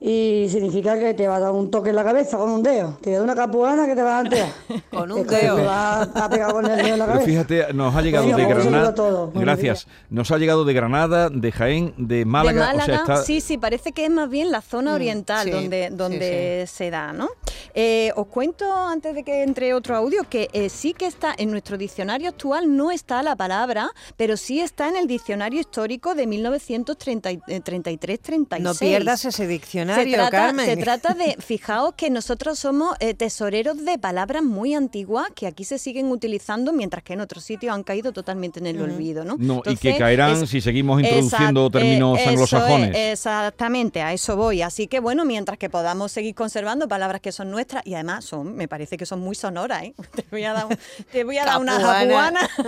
Y 0.06 0.50
significa 0.50 0.98
que 0.98 1.14
te 1.14 1.26
va 1.26 1.36
a 1.36 1.40
dar 1.40 1.52
un 1.52 1.70
toque 1.70 1.88
en 1.88 1.96
la 1.96 2.04
cabeza 2.04 2.36
con 2.36 2.50
un 2.50 2.62
dedo. 2.62 2.98
Te 3.00 3.12
da 3.12 3.22
una 3.22 3.34
capuana 3.34 3.86
que 3.86 3.94
te 3.94 4.02
va 4.02 4.18
a 4.18 4.20
enterar. 4.20 4.50
Con 4.90 5.10
un 5.10 5.26
dedo. 5.26 5.56
Te 5.56 5.62
va 5.62 6.02
a 6.02 6.28
pegar 6.28 6.52
con 6.52 6.66
el 6.66 6.76
dedo 6.76 6.88
en 6.88 6.98
la 6.98 7.06
Pero 7.06 7.18
cabeza. 7.20 7.24
fíjate, 7.24 7.72
nos 7.72 7.96
ha 7.96 8.02
llegado 8.02 8.26
de 8.26 8.32
pues 8.34 8.44
un 8.44 8.50
saludo 8.50 8.70
Granada. 8.70 9.24
Buenos 9.24 9.42
Gracias. 9.42 9.86
Nos 10.10 10.30
ha 10.30 10.36
llegado 10.36 10.66
de 10.66 10.74
Granada, 10.74 11.30
de 11.30 11.50
Jaén, 11.50 11.94
de 11.96 12.26
Málaga. 12.26 12.52
de 12.52 12.58
Málaga, 12.66 12.82
o 12.82 12.86
sea, 12.86 12.96
está, 12.96 13.16
sí, 13.24 13.40
sí, 13.40 13.56
parece 13.56 13.92
que 13.92 14.04
es 14.04 14.10
más 14.10 14.28
bien 14.28 14.50
la 14.50 14.60
zona 14.60 14.92
Mm, 14.92 14.94
oriental 14.94 15.44
sí, 15.44 15.50
donde, 15.50 15.88
sí, 15.88 15.94
donde 15.96 16.66
se 16.70 16.90
da, 16.90 17.14
¿no? 17.14 17.30
Eh, 17.72 18.12
os 18.14 18.26
cuento, 18.26 18.70
antes 18.76 19.14
de 19.14 19.24
que 19.24 19.42
entre 19.42 19.72
otro 19.72 19.96
audio, 19.96 20.24
que 20.28 20.50
eh, 20.52 20.68
sí 20.68 20.92
que 20.92 21.06
está 21.06 21.34
en 21.36 21.50
nuestro 21.50 21.78
diccionario 21.78 22.28
actual, 22.28 22.76
no 22.76 22.90
está 22.90 23.22
la 23.22 23.36
palabra, 23.36 23.90
pero 24.18 24.36
sí 24.36 24.60
está 24.60 24.86
en 24.88 24.96
el 24.96 25.06
diccionario 25.06 25.60
histórico 25.60 26.14
de 26.14 26.26
1933-36. 26.26 28.60
No 28.60 28.74
pierdas 28.74 29.24
ese 29.24 29.46
se 29.93 29.93
diccionario, 30.02 30.30
trata, 30.30 30.46
Carmen. 30.46 30.66
se 30.66 30.76
trata 30.76 31.14
de, 31.14 31.36
fijaos 31.40 31.94
que 31.94 32.10
nosotros 32.10 32.58
somos 32.58 32.96
eh, 33.00 33.14
tesoreros 33.14 33.84
de 33.84 33.98
palabras 33.98 34.42
muy 34.42 34.74
antiguas 34.74 35.26
que 35.34 35.46
aquí 35.46 35.64
se 35.64 35.78
siguen 35.78 36.10
utilizando, 36.10 36.72
mientras 36.72 37.02
que 37.04 37.12
en 37.12 37.20
otros 37.20 37.44
sitios 37.44 37.74
han 37.74 37.82
caído 37.82 38.12
totalmente 38.12 38.58
en 38.60 38.66
el 38.66 38.80
olvido, 38.82 39.24
¿no? 39.24 39.36
No, 39.38 39.62
y 39.66 39.76
que 39.76 39.96
caerán 39.96 40.42
es- 40.42 40.50
si 40.50 40.60
seguimos 40.60 41.00
introduciendo 41.00 41.66
Exact- 41.68 41.72
términos 41.72 42.18
eh, 42.18 42.28
anglosajones. 42.28 42.90
es, 42.90 43.12
exactamente, 43.12 44.02
a 44.02 44.12
eso 44.12 44.36
voy. 44.36 44.62
Así 44.62 44.86
que 44.86 45.00
bueno, 45.00 45.24
mientras 45.24 45.58
que 45.58 45.70
podamos 45.70 46.12
seguir 46.12 46.34
conservando 46.34 46.88
palabras 46.88 47.20
que 47.20 47.32
son 47.32 47.50
nuestras 47.50 47.86
y 47.86 47.94
además 47.94 48.24
son, 48.24 48.54
me 48.56 48.68
parece 48.68 48.96
que 48.96 49.06
son 49.06 49.20
muy 49.20 49.34
sonoras, 49.34 49.82
¿eh? 49.84 49.94
Te 50.14 50.24
voy 50.30 50.44
a 50.44 50.52
dar, 50.52 50.66
un- 50.66 50.78
te 51.12 51.24
voy 51.24 51.38
a 51.38 51.44
dar 51.44 51.60
una 51.60 51.80
japuana. 51.80 52.40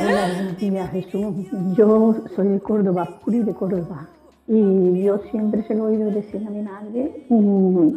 Hola, 0.00 0.88
Jesús. 0.92 1.34
Yo 1.76 2.14
soy 2.36 2.48
de 2.48 2.60
Córdoba, 2.60 3.18
Puri 3.24 3.40
de 3.40 3.52
Córdoba. 3.54 4.08
Y 4.50 5.02
yo 5.02 5.18
siempre 5.30 5.62
se 5.64 5.74
lo 5.74 5.88
he 5.88 5.92
oído 5.92 6.10
decir 6.10 6.42
a 6.46 6.50
mi 6.50 6.62
madre, 6.62 7.26
mm, 7.28 7.88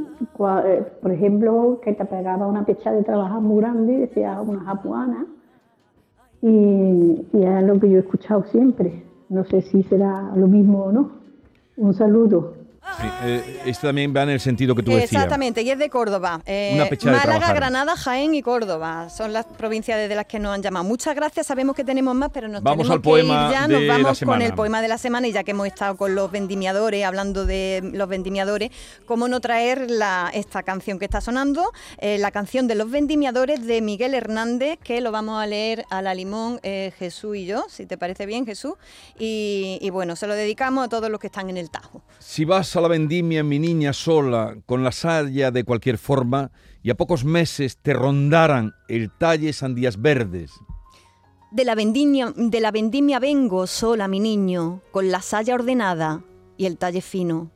eh, 0.65 0.83
por 1.01 1.11
ejemplo, 1.11 1.79
que 1.81 1.93
te 1.93 2.03
pegaba 2.03 2.45
una 2.45 2.65
pecha 2.65 2.91
de 2.91 3.03
trabajar 3.03 3.39
muy 3.39 3.61
grande, 3.61 3.99
decía 3.99 4.41
una 4.41 4.59
japuana. 4.59 5.25
Y, 6.41 7.25
es 7.31 7.63
lo 7.63 7.79
que 7.79 7.89
yo 7.89 7.97
he 7.97 8.01
escuchado 8.01 8.43
siempre. 8.51 9.01
No 9.29 9.45
sé 9.45 9.61
si 9.61 9.81
será 9.83 10.33
lo 10.35 10.47
mismo 10.47 10.83
o 10.83 10.91
no. 10.91 11.11
Un 11.77 11.93
saludo. 11.93 12.61
Sí, 12.99 13.07
eh, 13.23 13.61
este 13.65 13.87
también 13.87 14.13
va 14.15 14.23
en 14.23 14.29
el 14.29 14.39
sentido 14.39 14.73
que 14.75 14.81
tú 14.81 14.91
decías. 14.91 15.11
Exactamente, 15.13 15.61
y 15.61 15.69
es 15.69 15.77
de 15.77 15.89
Córdoba. 15.89 16.41
Eh, 16.45 16.71
Una 16.73 17.11
Málaga. 17.11 17.53
Granada, 17.53 17.95
Jaén 17.95 18.33
y 18.33 18.41
Córdoba. 18.41 19.09
Son 19.09 19.31
las 19.33 19.45
provincias 19.45 19.99
desde 19.99 20.15
las 20.15 20.25
que 20.25 20.39
nos 20.39 20.53
han 20.55 20.63
llamado. 20.63 20.83
Muchas 20.85 21.15
gracias, 21.15 21.45
sabemos 21.45 21.75
que 21.75 21.83
tenemos 21.83 22.15
más, 22.15 22.31
pero 22.33 22.47
nos 22.47 22.63
Vamos 22.63 22.87
tenemos 22.87 22.95
al 22.95 23.01
que 23.01 23.03
poema 23.03 23.45
ir 23.45 23.51
ya. 23.51 23.67
de 23.67 23.73
Nos 23.73 23.83
la 23.83 23.93
vamos 24.03 24.19
con 24.23 24.41
el 24.41 24.53
poema 24.53 24.81
de 24.81 24.87
la 24.87 24.97
semana 24.97 25.27
y 25.27 25.31
ya 25.31 25.43
que 25.43 25.51
hemos 25.51 25.67
estado 25.67 25.95
con 25.95 26.15
los 26.15 26.31
vendimiadores, 26.31 27.05
hablando 27.05 27.45
de 27.45 27.81
los 27.93 28.09
vendimiadores, 28.09 28.71
¿cómo 29.05 29.27
no 29.27 29.39
traer 29.41 29.89
la, 29.89 30.31
esta 30.33 30.63
canción 30.63 30.97
que 30.97 31.05
está 31.05 31.21
sonando? 31.21 31.71
Eh, 31.99 32.17
la 32.17 32.31
canción 32.31 32.67
de 32.67 32.75
los 32.75 32.89
vendimiadores 32.89 33.65
de 33.65 33.81
Miguel 33.81 34.15
Hernández, 34.15 34.79
que 34.83 35.01
lo 35.01 35.11
vamos 35.11 35.41
a 35.41 35.45
leer 35.45 35.85
a 35.91 36.01
la 36.01 36.15
limón 36.15 36.59
eh, 36.63 36.91
Jesús 36.97 37.37
y 37.37 37.45
yo, 37.45 37.65
si 37.69 37.85
te 37.85 37.97
parece 37.97 38.25
bien, 38.25 38.45
Jesús. 38.45 38.73
Y, 39.19 39.77
y 39.81 39.89
bueno, 39.91 40.15
se 40.15 40.25
lo 40.27 40.33
dedicamos 40.33 40.85
a 40.85 40.89
todos 40.89 41.09
los 41.11 41.19
que 41.19 41.27
están 41.27 41.49
en 41.49 41.57
el 41.57 41.69
Tajo. 41.69 42.01
Si 42.19 42.43
vas 42.43 42.70
a 42.75 42.81
la 42.81 42.88
vendimia, 42.88 43.43
mi 43.43 43.60
niña 43.60 43.93
sola, 43.93 44.55
con 44.65 44.84
la 44.84 44.91
saya 44.91 45.51
de 45.51 45.63
cualquier 45.63 45.97
forma, 45.97 46.51
y 46.84 46.89
a 46.89 46.95
pocos 46.95 47.25
meses 47.25 47.77
te 47.81 47.93
rondaran 47.93 48.73
el 48.88 49.10
talle 49.10 49.53
sandías 49.53 50.01
verdes, 50.01 50.51
De 51.51 51.65
la, 51.65 51.75
vendimia, 51.75 52.34
de 52.36 52.60
la 52.60 52.71
vendimia 52.71 53.19
vengo 53.19 53.67
sola, 53.67 54.07
mi 54.07 54.19
niño, 54.19 54.81
con 54.91 55.12
la 55.12 55.21
saya 55.21 55.55
ordenada 55.55 56.23
y 56.57 56.65
el 56.65 56.77
talle 56.77 57.01
fino. 57.01 57.51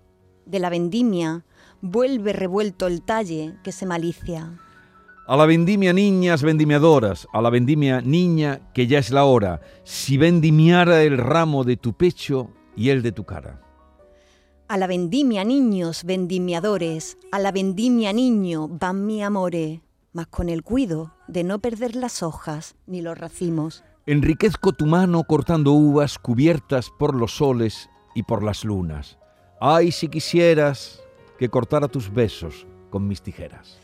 De 0.46 0.60
la 0.60 0.70
vendimia 0.70 1.46
vuelve 1.82 2.34
revuelto 2.34 2.88
el 2.88 3.02
talle 3.02 3.56
que 3.64 3.72
se 3.72 3.86
malicia. 3.86 4.60
A 5.28 5.38
la 5.38 5.46
vendimia 5.46 5.94
niñas 5.94 6.44
vendimiadoras, 6.44 7.28
a 7.34 7.42
la 7.42 7.50
vendimia 7.50 8.02
niña 8.02 8.72
que 8.74 8.86
ya 8.86 9.00
es 9.00 9.12
la 9.12 9.24
hora, 9.24 9.62
si 9.84 10.18
vendimiara 10.18 11.04
el 11.04 11.18
ramo 11.18 11.64
de 11.64 11.78
tu 11.78 11.94
pecho 11.94 12.52
y 12.76 12.90
el 12.90 13.02
de 13.02 13.12
tu 13.12 13.26
cara. 13.26 13.65
A 14.68 14.78
la 14.78 14.88
vendimia 14.88 15.44
niños 15.44 16.04
vendimiadores, 16.06 17.20
a 17.32 17.38
la 17.38 17.52
vendimia 17.52 18.12
niño 18.14 18.68
van 18.68 19.06
mi 19.06 19.22
amore, 19.22 19.84
mas 20.12 20.26
con 20.26 20.50
el 20.50 20.64
cuido 20.64 21.14
de 21.28 21.44
no 21.44 21.60
perder 21.60 21.96
las 21.96 22.24
hojas 22.24 22.76
ni 22.88 23.02
los 23.02 23.16
racimos. 23.16 23.84
Enriquezco 24.08 24.72
tu 24.72 24.88
mano 24.88 25.24
cortando 25.24 25.72
uvas 25.74 26.18
cubiertas 26.18 26.90
por 26.98 27.14
los 27.14 27.38
soles 27.38 27.92
y 28.16 28.24
por 28.24 28.42
las 28.42 28.66
lunas. 28.66 29.20
Ay, 29.62 29.92
si 29.92 30.08
quisieras 30.08 31.00
que 31.38 31.50
cortara 31.50 31.88
tus 31.88 32.12
besos 32.12 32.66
con 32.90 33.08
mis 33.08 33.22
tijeras. 33.22 33.78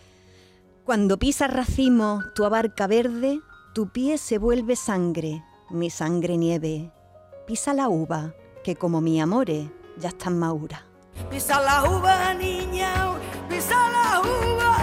Cuando 0.84 1.20
pisas 1.20 1.54
racimo 1.54 2.24
tu 2.34 2.44
abarca 2.44 2.88
verde, 2.88 3.40
tu 3.76 3.90
pie 3.90 4.18
se 4.18 4.40
vuelve 4.40 4.76
sangre, 4.76 5.44
mi 5.70 5.92
sangre 5.92 6.38
nieve. 6.38 6.92
Pisa 7.46 7.76
la 7.76 7.88
uva, 7.88 8.34
que 8.64 8.76
como 8.76 9.00
mi 9.00 9.22
amore 9.22 9.70
ya 9.98 10.10
está 10.10 10.30
madura. 10.30 10.84
Pisa 11.30 11.60
la 11.62 11.84
uva, 11.90 12.34
niña, 12.34 12.94
pisa 13.50 13.76
la 13.92 14.20
uva. 14.22 14.78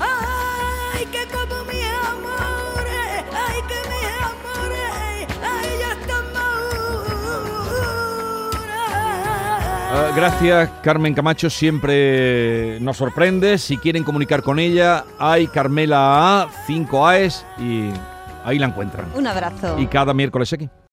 Ay, 0.00 1.06
que 1.06 1.26
como 1.26 1.64
mi 1.64 1.80
amor, 1.82 2.84
ay, 3.32 3.62
que 3.68 3.80
mi 3.88 4.04
amor, 4.22 4.72
ay, 5.42 5.68
ya 5.78 5.92
está 6.00 6.16
madura. 6.34 8.82
Ah, 9.90 10.10
gracias, 10.14 10.70
Carmen 10.82 11.14
Camacho, 11.14 11.48
siempre 11.48 12.78
nos 12.80 12.96
sorprende. 12.96 13.58
Si 13.58 13.78
quieren 13.78 14.04
comunicar 14.04 14.42
con 14.42 14.58
ella, 14.58 15.04
hay 15.18 15.46
Carmela 15.46 16.42
A, 16.42 16.48
5 16.66 17.08
AES 17.08 17.46
y 17.58 17.90
ahí 18.44 18.58
la 18.58 18.66
encuentran. 18.66 19.10
Un 19.14 19.26
abrazo. 19.26 19.78
Y 19.78 19.86
cada 19.86 20.12
miércoles 20.12 20.52
aquí. 20.52 20.68